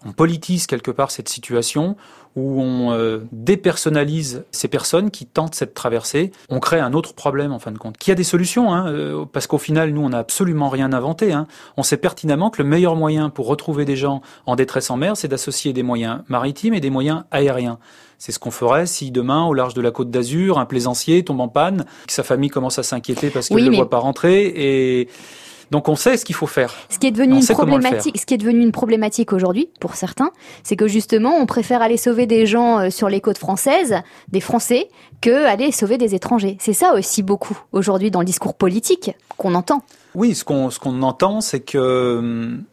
on 0.05 0.13
politise 0.13 0.67
quelque 0.67 0.91
part 0.91 1.11
cette 1.11 1.29
situation, 1.29 1.97
où 2.37 2.61
on 2.61 2.93
euh, 2.93 3.21
dépersonnalise 3.33 4.45
ces 4.51 4.69
personnes 4.69 5.11
qui 5.11 5.25
tentent 5.25 5.55
cette 5.55 5.73
traversée, 5.73 6.33
on 6.51 6.61
crée 6.61 6.79
un 6.79 6.93
autre 6.93 7.15
problème 7.15 7.51
en 7.51 7.59
fin 7.59 7.73
de 7.73 7.79
compte. 7.79 7.97
Qui 7.97 8.13
a 8.13 8.15
des 8.15 8.25
solutions, 8.25 8.73
hein, 8.75 8.89
euh, 8.89 9.25
parce 9.25 9.47
qu'au 9.47 9.59
final, 9.59 9.91
nous, 9.91 10.03
on 10.03 10.11
n'a 10.11 10.19
absolument 10.19 10.69
rien 10.69 10.93
inventé. 10.93 11.33
Hein. 11.33 11.47
On 11.79 11.83
sait 11.83 11.97
pertinemment 11.97 12.51
que 12.51 12.63
le 12.63 12.69
meilleur 12.69 12.95
moyen 12.95 13.31
pour 13.31 13.47
retrouver 13.47 13.87
des 13.87 13.97
gens 13.97 14.21
en 14.45 14.55
détresse 14.55 14.91
en 14.91 14.99
mer, 14.99 15.17
c'est 15.17 15.29
d'associer 15.29 15.73
des 15.73 15.83
moyens 15.83 16.21
maritimes 16.29 16.75
et 16.75 16.81
des 16.81 16.91
moyens 16.91 17.25
aériens. 17.31 17.79
C'est 18.19 18.33
ce 18.33 18.39
qu'on 18.39 18.51
ferait 18.51 18.87
si 18.87 19.11
demain, 19.11 19.45
au 19.47 19.55
large 19.55 19.75
de 19.75 19.81
la 19.81 19.91
côte 19.91 20.11
d'Azur, 20.11 20.59
un 20.59 20.67
plaisancier 20.67 21.23
tombe 21.25 21.41
en 21.41 21.49
panne, 21.49 21.85
que 22.07 22.13
sa 22.13 22.23
famille 22.23 22.51
commence 22.51 22.79
à 22.79 22.83
s'inquiéter 22.83 23.31
parce 23.31 23.49
qu'il 23.49 23.65
ne 23.65 23.71
le 23.71 23.77
voit 23.77 23.91
pas 23.91 23.99
rentrer 23.99 24.47
et 24.47 25.09
donc 25.71 25.89
on 25.89 25.97
sait 25.97 26.17
ce 26.17 26.25
qu'il 26.25 26.35
faut 26.35 26.47
faire. 26.47 26.75
Ce 26.89 26.99
qui 26.99 27.07
est 27.07 27.11
devenu 27.11 27.37
une 27.37 27.47
problématique, 27.47 28.19
ce 28.19 28.27
qui 28.27 28.35
est 28.35 28.39
devenu 28.39 28.63
une 28.63 28.73
problématique 28.73 29.33
aujourd'hui 29.33 29.69
pour 29.81 29.95
certains, 29.95 30.31
c'est 30.63 30.77
que 30.77 30.89
justement 30.89 31.37
on 31.37 31.47
préfère 31.47 31.83
aller 31.83 31.97
sauver 31.97 32.27
des 32.27 32.47
gens 32.47 32.81
euh, 32.81 32.91
sur 32.91 33.09
les 33.09 33.21
côtes 33.21 33.39
françaises, 33.39 33.97
des 34.29 34.41
Français, 34.41 34.89
que 35.21 35.45
aller 35.47 35.73
sauver 35.73 35.99
des 35.99 36.15
étrangers. 36.15 36.57
C'est 36.61 36.73
ça 36.73 36.95
aussi 36.95 37.23
beaucoup 37.23 37.59
aujourd'hui 37.73 38.11
dans 38.11 38.21
le 38.21 38.27
discours 38.27 38.55
politique 38.55 39.13
qu'on 39.37 39.55
entend. 39.55 39.83
Oui, 40.15 40.35
ce 40.35 40.45
qu'on 40.45 40.71
ce 40.71 40.79
qu'on 40.79 41.03
entend, 41.03 41.41
c'est 41.41 41.61
que 41.61 42.19
hum, 42.19 42.65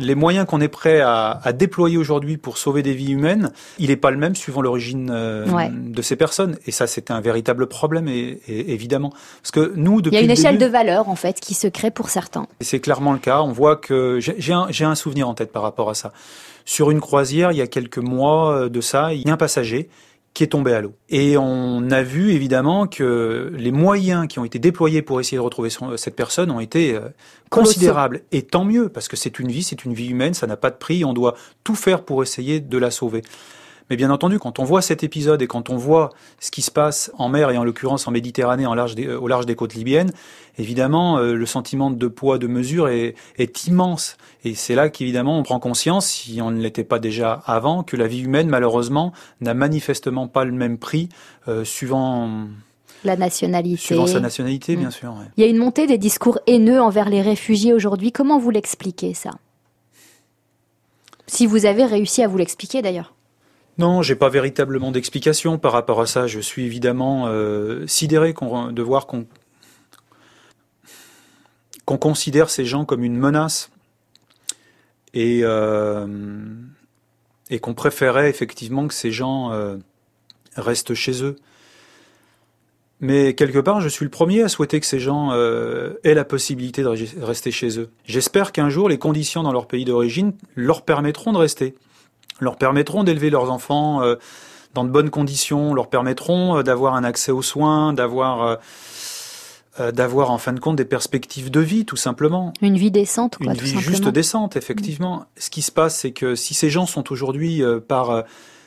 les 0.00 0.14
moyens 0.14 0.46
qu'on 0.46 0.60
est 0.60 0.68
prêt 0.68 1.00
à, 1.00 1.40
à 1.42 1.52
déployer 1.52 1.96
aujourd'hui 1.96 2.36
pour 2.36 2.58
sauver 2.58 2.82
des 2.82 2.94
vies 2.94 3.12
humaines, 3.12 3.52
il 3.78 3.88
n'est 3.88 3.96
pas 3.96 4.10
le 4.10 4.16
même 4.16 4.34
suivant 4.34 4.62
l'origine 4.62 5.10
euh, 5.12 5.46
de 5.70 6.02
ces 6.02 6.16
personnes. 6.16 6.58
Et 6.66 6.70
ça, 6.70 6.86
c'est 6.86 7.10
un 7.10 7.20
véritable 7.20 7.66
problème, 7.66 8.08
et, 8.08 8.40
et, 8.48 8.72
évidemment. 8.72 9.12
Parce 9.42 9.50
que 9.50 9.72
nous, 9.76 10.00
depuis 10.02 10.16
il 10.16 10.20
y 10.20 10.22
a 10.22 10.24
une 10.24 10.30
échelle 10.30 10.58
début, 10.58 10.70
de 10.70 10.72
valeur 10.72 11.08
en 11.08 11.16
fait 11.16 11.40
qui 11.40 11.54
se 11.54 11.68
crée 11.68 11.90
pour 11.90 12.08
certains. 12.08 12.46
Et 12.60 12.64
c'est 12.64 12.80
clairement 12.80 13.12
le 13.12 13.18
cas. 13.18 13.42
On 13.42 13.52
voit 13.52 13.76
que 13.76 14.18
j'ai 14.20 14.52
un, 14.52 14.68
un 14.68 14.94
souvenir 14.94 15.28
en 15.28 15.34
tête 15.34 15.52
par 15.52 15.62
rapport 15.62 15.90
à 15.90 15.94
ça. 15.94 16.12
Sur 16.64 16.90
une 16.90 17.00
croisière, 17.00 17.52
il 17.52 17.58
y 17.58 17.62
a 17.62 17.66
quelques 17.66 17.98
mois 17.98 18.54
euh, 18.54 18.68
de 18.68 18.80
ça, 18.80 19.12
il 19.12 19.26
y 19.26 19.30
a 19.30 19.32
un 19.32 19.36
passager 19.36 19.88
qui 20.34 20.44
est 20.44 20.48
tombé 20.48 20.72
à 20.72 20.80
l'eau. 20.80 20.94
Et 21.08 21.36
on 21.36 21.90
a 21.90 22.02
vu 22.02 22.32
évidemment 22.32 22.86
que 22.86 23.52
les 23.56 23.72
moyens 23.72 24.28
qui 24.28 24.38
ont 24.38 24.44
été 24.44 24.58
déployés 24.58 25.02
pour 25.02 25.20
essayer 25.20 25.36
de 25.36 25.42
retrouver 25.42 25.70
son, 25.70 25.96
cette 25.96 26.14
personne 26.14 26.50
ont 26.50 26.60
été 26.60 26.94
euh, 26.94 27.08
considérables. 27.50 28.22
Et 28.30 28.42
tant 28.42 28.64
mieux, 28.64 28.88
parce 28.88 29.08
que 29.08 29.16
c'est 29.16 29.38
une 29.38 29.50
vie, 29.50 29.62
c'est 29.62 29.84
une 29.84 29.92
vie 29.92 30.08
humaine, 30.08 30.34
ça 30.34 30.46
n'a 30.46 30.56
pas 30.56 30.70
de 30.70 30.76
prix, 30.76 31.04
on 31.04 31.12
doit 31.12 31.34
tout 31.64 31.74
faire 31.74 32.04
pour 32.04 32.22
essayer 32.22 32.60
de 32.60 32.78
la 32.78 32.90
sauver. 32.90 33.22
Mais 33.90 33.96
bien 33.96 34.10
entendu, 34.10 34.38
quand 34.38 34.60
on 34.60 34.64
voit 34.64 34.82
cet 34.82 35.02
épisode 35.02 35.42
et 35.42 35.48
quand 35.48 35.68
on 35.68 35.76
voit 35.76 36.10
ce 36.38 36.52
qui 36.52 36.62
se 36.62 36.70
passe 36.70 37.10
en 37.18 37.28
mer 37.28 37.50
et 37.50 37.58
en 37.58 37.64
l'occurrence 37.64 38.06
en 38.06 38.12
Méditerranée, 38.12 38.64
en 38.64 38.74
large 38.74 38.94
des, 38.94 39.08
au 39.08 39.26
large 39.26 39.46
des 39.46 39.56
côtes 39.56 39.74
libyennes, 39.74 40.12
évidemment, 40.58 41.18
euh, 41.18 41.34
le 41.34 41.46
sentiment 41.46 41.90
de 41.90 42.06
poids, 42.06 42.38
de 42.38 42.46
mesure 42.46 42.88
est, 42.88 43.16
est 43.36 43.66
immense. 43.66 44.16
Et 44.44 44.54
c'est 44.54 44.76
là 44.76 44.88
qu'évidemment 44.90 45.36
on 45.38 45.42
prend 45.42 45.58
conscience, 45.58 46.06
si 46.06 46.40
on 46.40 46.52
ne 46.52 46.60
l'était 46.60 46.84
pas 46.84 47.00
déjà 47.00 47.42
avant, 47.46 47.82
que 47.82 47.96
la 47.96 48.06
vie 48.06 48.20
humaine, 48.20 48.48
malheureusement, 48.48 49.12
n'a 49.40 49.54
manifestement 49.54 50.28
pas 50.28 50.44
le 50.44 50.52
même 50.52 50.78
prix 50.78 51.08
euh, 51.48 51.64
suivant 51.64 52.46
la 53.02 53.16
nationalité. 53.16 53.78
Suivant 53.78 54.06
sa 54.06 54.20
nationalité, 54.20 54.76
bien 54.76 54.88
mmh. 54.88 54.92
sûr. 54.92 55.10
Ouais. 55.12 55.24
Il 55.36 55.42
y 55.42 55.46
a 55.46 55.50
une 55.50 55.56
montée 55.56 55.86
des 55.86 55.98
discours 55.98 56.38
haineux 56.46 56.80
envers 56.80 57.08
les 57.08 57.22
réfugiés 57.22 57.72
aujourd'hui. 57.72 58.12
Comment 58.12 58.38
vous 58.38 58.50
l'expliquez 58.50 59.14
ça? 59.14 59.30
Si 61.26 61.46
vous 61.46 61.64
avez 61.64 61.84
réussi 61.86 62.22
à 62.22 62.28
vous 62.28 62.36
l'expliquer 62.36 62.82
d'ailleurs. 62.82 63.14
Non, 63.80 64.02
j'ai 64.02 64.14
pas 64.14 64.28
véritablement 64.28 64.90
d'explication 64.90 65.56
par 65.56 65.72
rapport 65.72 66.02
à 66.02 66.06
ça. 66.06 66.26
Je 66.26 66.38
suis 66.38 66.66
évidemment 66.66 67.28
euh, 67.28 67.86
sidéré 67.86 68.34
de 68.34 68.82
voir 68.82 69.06
qu'on 69.06 69.24
considère 71.96 72.50
ces 72.50 72.66
gens 72.66 72.84
comme 72.84 73.02
une 73.02 73.16
menace 73.16 73.70
et, 75.14 75.40
euh, 75.44 76.06
qu'on 77.62 77.72
préférait 77.72 78.28
effectivement 78.28 78.86
que 78.86 78.92
ces 78.92 79.12
gens 79.12 79.50
euh, 79.52 79.78
restent 80.56 80.92
chez 80.92 81.24
eux. 81.24 81.36
Mais 83.00 83.32
quelque 83.32 83.60
part, 83.60 83.80
je 83.80 83.88
suis 83.88 84.04
le 84.04 84.10
premier 84.10 84.42
à 84.42 84.50
souhaiter 84.50 84.78
que 84.78 84.84
ces 84.84 85.00
gens 85.00 85.32
aient 85.32 86.12
la 86.12 86.26
possibilité 86.26 86.82
de 86.82 87.24
rester 87.24 87.50
chez 87.50 87.78
eux. 87.78 87.88
J'espère 88.04 88.52
qu'un 88.52 88.68
jour, 88.68 88.90
les 88.90 88.98
conditions 88.98 89.42
dans 89.42 89.52
leur 89.52 89.66
pays 89.66 89.86
d'origine 89.86 90.34
leur 90.54 90.82
permettront 90.82 91.32
de 91.32 91.38
rester 91.38 91.74
leur 92.40 92.56
permettront 92.56 93.04
d'élever 93.04 93.30
leurs 93.30 93.50
enfants 93.50 94.02
euh, 94.02 94.16
dans 94.74 94.84
de 94.84 94.90
bonnes 94.90 95.10
conditions, 95.10 95.74
leur 95.74 95.88
permettront 95.88 96.58
euh, 96.58 96.62
d'avoir 96.62 96.94
un 96.94 97.04
accès 97.04 97.32
aux 97.32 97.42
soins, 97.42 97.92
d'avoir 97.92 98.42
euh, 98.42 98.56
d'avoir 99.92 100.30
en 100.30 100.36
fin 100.36 100.52
de 100.52 100.60
compte 100.60 100.76
des 100.76 100.84
perspectives 100.84 101.50
de 101.50 101.60
vie, 101.60 101.86
tout 101.86 101.96
simplement. 101.96 102.52
Une 102.60 102.76
vie 102.76 102.90
décente, 102.90 103.38
quoi, 103.38 103.54
Une 103.54 103.58
vie 103.58 103.78
juste 103.78 104.08
décente, 104.08 104.56
effectivement. 104.56 105.24
Ce 105.38 105.48
qui 105.48 105.62
se 105.62 105.72
passe, 105.72 105.96
c'est 105.96 106.10
que 106.10 106.34
si 106.34 106.52
ces 106.52 106.68
gens 106.68 106.84
sont 106.84 107.10
aujourd'hui 107.10 107.62
par 107.88 108.24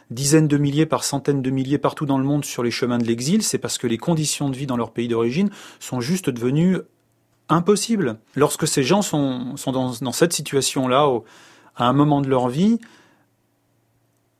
dizaines 0.09 0.47
de 0.47 0.57
milliers, 0.57 0.87
par 0.87 1.03
centaines 1.03 1.43
de 1.43 1.49
milliers 1.51 1.77
partout 1.77 2.07
dans 2.07 2.17
le 2.17 2.23
monde 2.23 2.45
sur 2.45 2.63
les 2.63 2.71
chemins 2.71 2.97
de 2.97 3.03
l'exil, 3.03 3.43
c'est 3.43 3.59
parce 3.59 3.77
que 3.77 3.85
les 3.85 3.99
conditions 3.99 4.49
de 4.49 4.55
vie 4.55 4.65
dans 4.65 4.77
leur 4.77 4.89
pays 4.89 5.07
d'origine 5.07 5.51
sont 5.79 6.01
juste 6.01 6.31
devenues 6.31 6.77
impossibles. 7.49 8.17
Lorsque 8.35 8.67
ces 8.67 8.81
gens 8.81 9.03
sont, 9.03 9.55
sont 9.55 9.71
dans, 9.71 9.93
dans 10.01 10.13
cette 10.13 10.33
situation-là, 10.33 11.07
à 11.75 11.85
un 11.85 11.93
moment 11.93 12.21
de 12.21 12.29
leur 12.29 12.47
vie, 12.47 12.79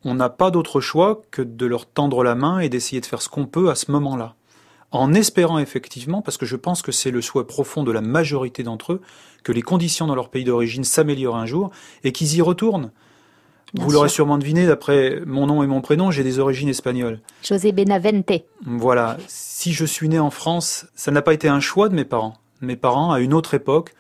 on 0.05 0.15
n'a 0.15 0.29
pas 0.29 0.51
d'autre 0.51 0.81
choix 0.81 1.21
que 1.31 1.41
de 1.41 1.65
leur 1.65 1.85
tendre 1.85 2.23
la 2.23 2.35
main 2.35 2.59
et 2.59 2.69
d'essayer 2.69 3.01
de 3.01 3.05
faire 3.05 3.21
ce 3.21 3.29
qu'on 3.29 3.45
peut 3.45 3.69
à 3.69 3.75
ce 3.75 3.91
moment-là. 3.91 4.35
En 4.91 5.13
espérant 5.13 5.57
effectivement, 5.57 6.21
parce 6.21 6.37
que 6.37 6.45
je 6.45 6.55
pense 6.55 6.81
que 6.81 6.91
c'est 6.91 7.09
le 7.09 7.21
souhait 7.21 7.45
profond 7.45 7.83
de 7.83 7.91
la 7.91 8.01
majorité 8.01 8.63
d'entre 8.63 8.93
eux, 8.93 9.01
que 9.43 9.51
les 9.51 9.61
conditions 9.63 10.05
dans 10.07 10.15
leur 10.15 10.29
pays 10.29 10.43
d'origine 10.43 10.83
s'améliorent 10.83 11.37
un 11.37 11.45
jour 11.45 11.71
et 12.03 12.11
qu'ils 12.11 12.35
y 12.35 12.41
retournent. 12.41 12.91
Bien 13.73 13.85
Vous 13.85 13.91
l'aurez 13.91 14.09
sûrement 14.09 14.37
deviné, 14.37 14.67
d'après 14.67 15.21
mon 15.25 15.47
nom 15.47 15.63
et 15.63 15.67
mon 15.67 15.81
prénom, 15.81 16.11
j'ai 16.11 16.23
des 16.23 16.37
origines 16.37 16.69
espagnoles. 16.69 17.21
José 17.43 17.71
Benavente. 17.71 18.43
Voilà. 18.63 19.17
Si 19.27 19.73
je 19.73 19.83
suis 19.83 20.09
né 20.09 20.19
en 20.19 20.29
France, 20.29 20.85
ça 20.93 21.09
n'a 21.09 21.23
pas 21.23 21.33
été 21.33 21.47
un 21.47 21.59
choix 21.59 21.89
de 21.89 21.95
mes 21.95 22.05
parents. 22.05 22.35
Mes 22.61 22.75
parents, 22.75 23.11
à 23.11 23.19
une 23.19 23.33
autre 23.33 23.55
époque, 23.55 23.95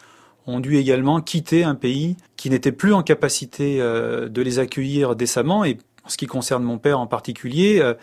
ont 0.45 0.59
dû 0.59 0.77
également 0.77 1.21
quitter 1.21 1.63
un 1.63 1.73
pays 1.73 2.17
qui 2.37 2.51
n'était 2.51 2.71
plus 2.71 2.93
en 2.93 3.01
capacité 3.01 3.81
euh, 3.81 4.29
de 4.29 4.41
les 4.43 4.59
accueillir 4.59 5.15
décemment 5.15 5.65
et 5.65 5.79
en 6.05 6.09
ce 6.09 6.17
qui 6.17 6.27
concerne 6.27 6.63
mon 6.63 6.77
père 6.77 6.99
en 6.99 7.07
particulier, 7.07 7.79
euh, 7.81 7.93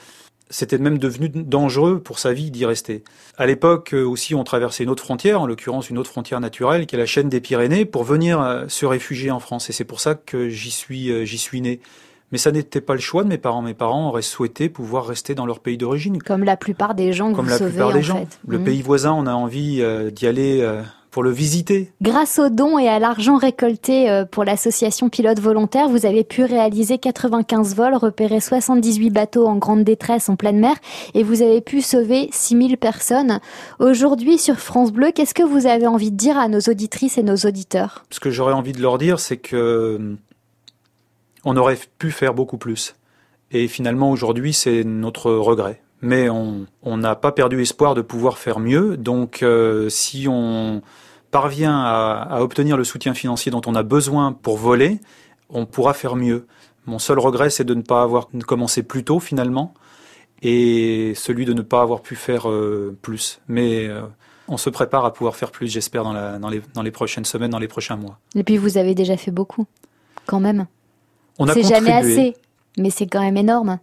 c'était 0.48 0.78
même 0.78 0.98
devenu 0.98 1.28
dangereux 1.28 2.00
pour 2.00 2.18
sa 2.18 2.32
vie 2.32 2.50
d'y 2.50 2.64
rester. 2.66 3.04
À 3.38 3.46
l'époque 3.46 3.94
euh, 3.94 4.04
aussi, 4.04 4.34
on 4.34 4.42
traversait 4.42 4.82
une 4.84 4.90
autre 4.90 5.02
frontière, 5.04 5.40
en 5.40 5.46
l'occurrence 5.46 5.90
une 5.90 5.98
autre 5.98 6.10
frontière 6.10 6.40
naturelle, 6.40 6.86
qui 6.86 6.96
est 6.96 6.98
la 6.98 7.06
chaîne 7.06 7.28
des 7.28 7.40
Pyrénées, 7.40 7.84
pour 7.84 8.04
venir 8.04 8.40
euh, 8.40 8.64
se 8.68 8.84
réfugier 8.86 9.30
en 9.30 9.38
France. 9.40 9.70
Et 9.70 9.72
c'est 9.72 9.84
pour 9.84 10.00
ça 10.00 10.14
que 10.14 10.48
j'y 10.48 10.70
suis, 10.70 11.24
j'y 11.26 11.38
suis 11.38 11.60
né. 11.60 11.80
Mais 12.32 12.38
ça 12.38 12.52
n'était 12.52 12.80
pas 12.80 12.94
le 12.94 13.00
choix 13.00 13.24
de 13.24 13.28
mes 13.28 13.38
parents. 13.38 13.60
Mes 13.60 13.74
parents 13.74 14.08
auraient 14.08 14.22
souhaité 14.22 14.68
pouvoir 14.68 15.04
rester 15.06 15.34
dans 15.34 15.46
leur 15.46 15.58
pays 15.60 15.76
d'origine. 15.76 16.22
Comme 16.22 16.44
la 16.44 16.56
plupart 16.56 16.94
des 16.94 17.12
gens 17.12 17.30
que 17.32 17.36
Comme 17.36 17.46
vous 17.46 17.50
la 17.50 17.58
sauvez, 17.58 17.70
plupart 17.70 17.92
des 17.92 17.98
en 17.98 18.02
gens. 18.02 18.18
fait. 18.20 18.38
Le 18.46 18.58
Mmh. 18.60 18.64
pays 18.64 18.82
voisin, 18.82 19.12
on 19.12 19.26
a 19.26 19.32
envie 19.34 19.82
d'y 20.12 20.26
aller 20.28 20.64
pour 21.10 21.22
le 21.22 21.30
visiter. 21.30 21.92
Grâce 22.00 22.38
aux 22.38 22.48
dons 22.48 22.78
et 22.78 22.88
à 22.88 22.98
l'argent 22.98 23.36
récolté 23.36 24.08
euh, 24.08 24.24
pour 24.24 24.44
l'association 24.44 25.08
Pilote 25.08 25.40
Volontaire, 25.40 25.88
vous 25.88 26.06
avez 26.06 26.24
pu 26.24 26.44
réaliser 26.44 26.98
95 26.98 27.74
vols, 27.74 27.94
repérer 27.94 28.40
78 28.40 29.10
bateaux 29.10 29.46
en 29.46 29.56
grande 29.56 29.84
détresse 29.84 30.28
en 30.28 30.36
pleine 30.36 30.58
mer 30.58 30.76
et 31.14 31.22
vous 31.22 31.42
avez 31.42 31.60
pu 31.60 31.82
sauver 31.82 32.28
6000 32.32 32.78
personnes. 32.78 33.40
Aujourd'hui, 33.78 34.38
sur 34.38 34.58
France 34.58 34.92
Bleu, 34.92 35.10
qu'est-ce 35.14 35.34
que 35.34 35.42
vous 35.42 35.66
avez 35.66 35.86
envie 35.86 36.10
de 36.10 36.16
dire 36.16 36.38
à 36.38 36.48
nos 36.48 36.60
auditrices 36.60 37.18
et 37.18 37.22
nos 37.22 37.36
auditeurs? 37.36 38.04
Ce 38.10 38.20
que 38.20 38.30
j'aurais 38.30 38.54
envie 38.54 38.72
de 38.72 38.80
leur 38.80 38.98
dire, 38.98 39.18
c'est 39.18 39.36
que 39.36 40.16
on 41.44 41.56
aurait 41.56 41.78
pu 41.98 42.10
faire 42.10 42.34
beaucoup 42.34 42.58
plus. 42.58 42.94
Et 43.50 43.66
finalement, 43.66 44.10
aujourd'hui, 44.10 44.52
c'est 44.52 44.84
notre 44.84 45.32
regret. 45.32 45.82
Mais 46.02 46.28
on 46.30 46.66
n'a 46.96 47.14
pas 47.14 47.30
perdu 47.32 47.60
espoir 47.60 47.94
de 47.94 48.00
pouvoir 48.00 48.38
faire 48.38 48.58
mieux. 48.58 48.96
Donc, 48.96 49.42
euh, 49.42 49.88
si 49.90 50.26
on 50.28 50.80
parvient 51.30 51.78
à, 51.78 52.26
à, 52.30 52.40
obtenir 52.40 52.76
le 52.76 52.84
soutien 52.84 53.12
financier 53.12 53.52
dont 53.52 53.60
on 53.66 53.74
a 53.74 53.82
besoin 53.82 54.32
pour 54.32 54.56
voler, 54.56 54.98
on 55.50 55.66
pourra 55.66 55.92
faire 55.92 56.16
mieux. 56.16 56.46
Mon 56.86 56.98
seul 56.98 57.18
regret, 57.18 57.50
c'est 57.50 57.64
de 57.64 57.74
ne 57.74 57.82
pas 57.82 58.02
avoir 58.02 58.28
commencé 58.46 58.82
plus 58.82 59.04
tôt, 59.04 59.20
finalement, 59.20 59.74
et 60.42 61.12
celui 61.14 61.44
de 61.44 61.52
ne 61.52 61.62
pas 61.62 61.82
avoir 61.82 62.00
pu 62.00 62.16
faire 62.16 62.48
euh, 62.48 62.96
plus. 63.02 63.40
Mais 63.48 63.86
euh, 63.86 64.02
on 64.48 64.56
se 64.56 64.70
prépare 64.70 65.04
à 65.04 65.12
pouvoir 65.12 65.36
faire 65.36 65.50
plus, 65.50 65.68
j'espère, 65.68 66.02
dans, 66.04 66.48
les, 66.48 66.62
dans 66.74 66.82
les 66.82 66.90
prochaines 66.90 67.24
semaines, 67.24 67.50
dans 67.50 67.58
les 67.58 67.68
prochains 67.68 67.96
mois. 67.96 68.18
Et 68.34 68.42
puis, 68.42 68.56
vous 68.56 68.78
avez 68.78 68.94
déjà 68.94 69.16
fait 69.16 69.30
beaucoup, 69.30 69.66
quand 70.26 70.40
même. 70.40 70.66
On 71.38 71.48
a 71.48 71.54
C'est 71.54 71.62
jamais 71.62 71.92
assez, 71.92 72.34
mais 72.78 72.90
c'est 72.90 73.06
quand 73.06 73.20
même 73.20 73.36
énorme. 73.36 73.78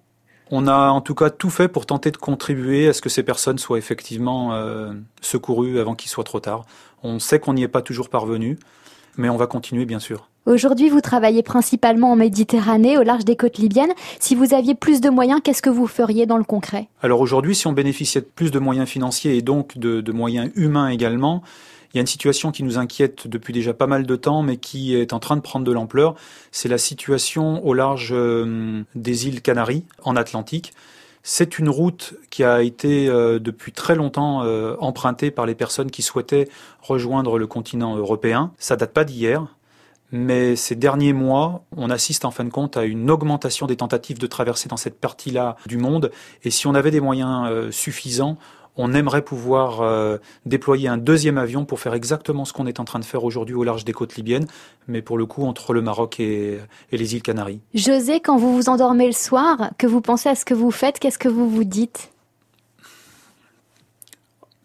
On 0.51 0.67
a 0.67 0.89
en 0.89 1.01
tout 1.01 1.15
cas 1.15 1.29
tout 1.29 1.49
fait 1.49 1.67
pour 1.67 1.86
tenter 1.86 2.12
de 2.12 2.17
contribuer 2.17 2.88
à 2.88 2.93
ce 2.93 3.01
que 3.01 3.10
ces 3.10 3.23
personnes 3.23 3.57
soient 3.57 3.77
effectivement 3.77 4.53
euh, 4.53 4.93
secourues 5.21 5.79
avant 5.79 5.95
qu'il 5.95 6.10
soit 6.10 6.23
trop 6.23 6.39
tard. 6.39 6.65
On 7.03 7.19
sait 7.19 7.39
qu'on 7.39 7.53
n'y 7.53 7.63
est 7.63 7.67
pas 7.67 7.81
toujours 7.81 8.10
parvenu, 8.10 8.57
mais 9.17 9.29
on 9.29 9.38
va 9.38 9.47
continuer 9.47 9.86
bien 9.86 9.99
sûr. 9.99 10.29
Aujourd'hui, 10.45 10.88
vous 10.88 11.01
travaillez 11.01 11.43
principalement 11.43 12.13
en 12.13 12.15
Méditerranée, 12.15 12.97
au 12.97 13.03
large 13.03 13.25
des 13.25 13.36
côtes 13.36 13.57
libyennes. 13.57 13.91
Si 14.21 14.33
vous 14.33 14.53
aviez 14.53 14.75
plus 14.75 15.01
de 15.01 15.10
moyens, 15.10 15.41
qu'est-ce 15.43 15.62
que 15.62 15.69
vous 15.69 15.88
feriez 15.88 16.25
dans 16.25 16.38
le 16.38 16.45
concret? 16.45 16.88
Alors 17.01 17.19
aujourd'hui, 17.19 17.53
si 17.53 17.67
on 17.67 17.73
bénéficiait 17.73 18.21
de 18.21 18.27
plus 18.33 18.49
de 18.49 18.60
moyens 18.60 18.88
financiers 18.88 19.36
et 19.36 19.41
donc 19.41 19.77
de, 19.77 19.99
de 19.99 20.12
moyens 20.13 20.49
humains 20.55 20.88
également, 20.88 21.43
il 21.93 21.97
y 21.97 22.00
a 22.00 22.02
une 22.02 22.08
situation 22.08 22.52
qui 22.52 22.63
nous 22.63 22.78
inquiète 22.78 23.28
depuis 23.28 23.54
déjà 23.54 23.73
pas 23.73 23.88
mal 23.88 24.06
de 24.06 24.15
temps, 24.15 24.43
mais 24.43 24.58
qui 24.58 24.95
est 24.95 25.13
en 25.13 25.19
train 25.19 25.36
de 25.36 25.41
prendre 25.41 25.65
de 25.65 25.71
l'ampleur. 25.71 26.15
C'est 26.52 26.69
la 26.69 26.78
situation 26.78 27.65
au 27.65 27.73
large 27.73 28.10
euh, 28.12 28.84
des 28.95 29.28
îles 29.28 29.41
Canaries, 29.41 29.86
en 30.04 30.15
Atlantique. 30.15 30.73
C'est 31.23 31.60
une 31.60 31.69
route 31.69 32.13
qui 32.30 32.43
a 32.43 32.62
été 32.62 33.10
euh, 33.10 33.39
depuis 33.39 33.71
très 33.71 33.95
longtemps 33.95 34.43
euh, 34.43 34.76
empruntée 34.80 35.32
par 35.32 35.45
les 35.45 35.56
personnes 35.56 35.91
qui 35.91 36.02
souhaitaient 36.02 36.47
rejoindre 36.82 37.38
le 37.38 37.47
continent 37.47 37.95
européen. 37.97 38.52
Ça 38.58 38.76
date 38.76 38.93
pas 38.93 39.04
d'hier. 39.04 39.47
Mais 40.13 40.56
ces 40.56 40.76
derniers 40.76 41.12
mois, 41.12 41.65
on 41.76 41.89
assiste 41.89 42.23
en 42.23 42.32
fin 42.32 42.45
de 42.45 42.50
compte 42.50 42.78
à 42.78 42.86
une 42.86 43.12
augmentation 43.12 43.67
des 43.67 43.76
tentatives 43.76 44.19
de 44.19 44.28
traverser 44.28 44.69
dans 44.69 44.78
cette 44.78 45.02
partie-là 45.02 45.58
du 45.65 45.78
monde. 45.78 46.12
Et 46.43 46.50
si 46.50 46.65
on 46.65 46.76
avait 46.76 46.91
des 46.91 47.02
moyens 47.02 47.76
suffisants, 47.76 48.38
on 48.77 48.93
aimerait 48.93 49.23
pouvoir 49.23 49.81
euh, 49.81 50.17
déployer 50.45 50.87
un 50.87 50.97
deuxième 50.97 51.37
avion 51.37 51.65
pour 51.65 51.79
faire 51.79 51.93
exactement 51.93 52.45
ce 52.45 52.53
qu'on 52.53 52.67
est 52.67 52.79
en 52.79 52.85
train 52.85 52.99
de 52.99 53.05
faire 53.05 53.23
aujourd'hui 53.23 53.55
au 53.55 53.63
large 53.63 53.83
des 53.83 53.93
côtes 53.93 54.15
libyennes, 54.15 54.47
mais 54.87 55.01
pour 55.01 55.17
le 55.17 55.25
coup 55.25 55.43
entre 55.43 55.73
le 55.73 55.81
Maroc 55.81 56.19
et, 56.19 56.59
les 56.91 57.15
îles 57.15 57.21
Canaries. 57.21 57.59
José, 57.73 58.19
quand 58.19 58.37
vous 58.37 58.55
vous 58.55 58.69
endormez 58.69 59.07
le 59.07 59.13
soir, 59.13 59.71
que 59.77 59.87
vous 59.87 60.01
pensez 60.01 60.29
à 60.29 60.35
ce 60.35 60.45
que 60.45 60.53
vous 60.53 60.71
faites, 60.71 60.99
qu'est-ce 60.99 61.19
que 61.19 61.29
vous 61.29 61.49
vous 61.49 61.63
dites? 61.63 62.11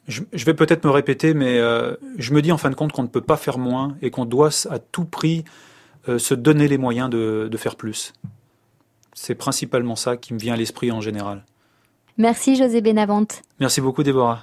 Je, 0.08 0.44
vais 0.44 0.54
peut-être 0.54 0.84
me 0.84 0.90
répéter, 0.90 1.32
mais 1.32 1.58
euh, 1.58 1.94
je 2.18 2.34
me 2.34 2.42
dis 2.42 2.52
en 2.52 2.58
fin 2.58 2.70
de 2.70 2.74
compte 2.74 2.92
qu'on 2.92 3.04
ne 3.04 3.08
peut 3.08 3.22
pas 3.22 3.36
faire 3.36 3.56
moins 3.56 3.96
et 4.02 4.10
qu'on 4.10 4.26
doit 4.26 4.50
à 4.68 4.78
tout 4.78 5.04
prix 5.04 5.44
euh, 6.08 6.18
se 6.18 6.34
donner 6.34 6.68
les 6.68 6.76
moyens 6.76 7.08
de 7.08 7.56
faire 7.56 7.76
plus. 7.76 8.12
C'est 9.14 9.34
principalement 9.34 9.96
ça 9.96 10.16
qui 10.16 10.34
me 10.34 10.38
vient 10.38 10.54
à 10.54 10.56
l'esprit 10.56 10.90
en 10.90 11.00
général. 11.00 11.44
Merci 12.18 12.56
José 12.56 12.80
Benavente. 12.80 13.42
Merci 13.60 13.80
beaucoup 13.80 14.02
Déborah. 14.02 14.40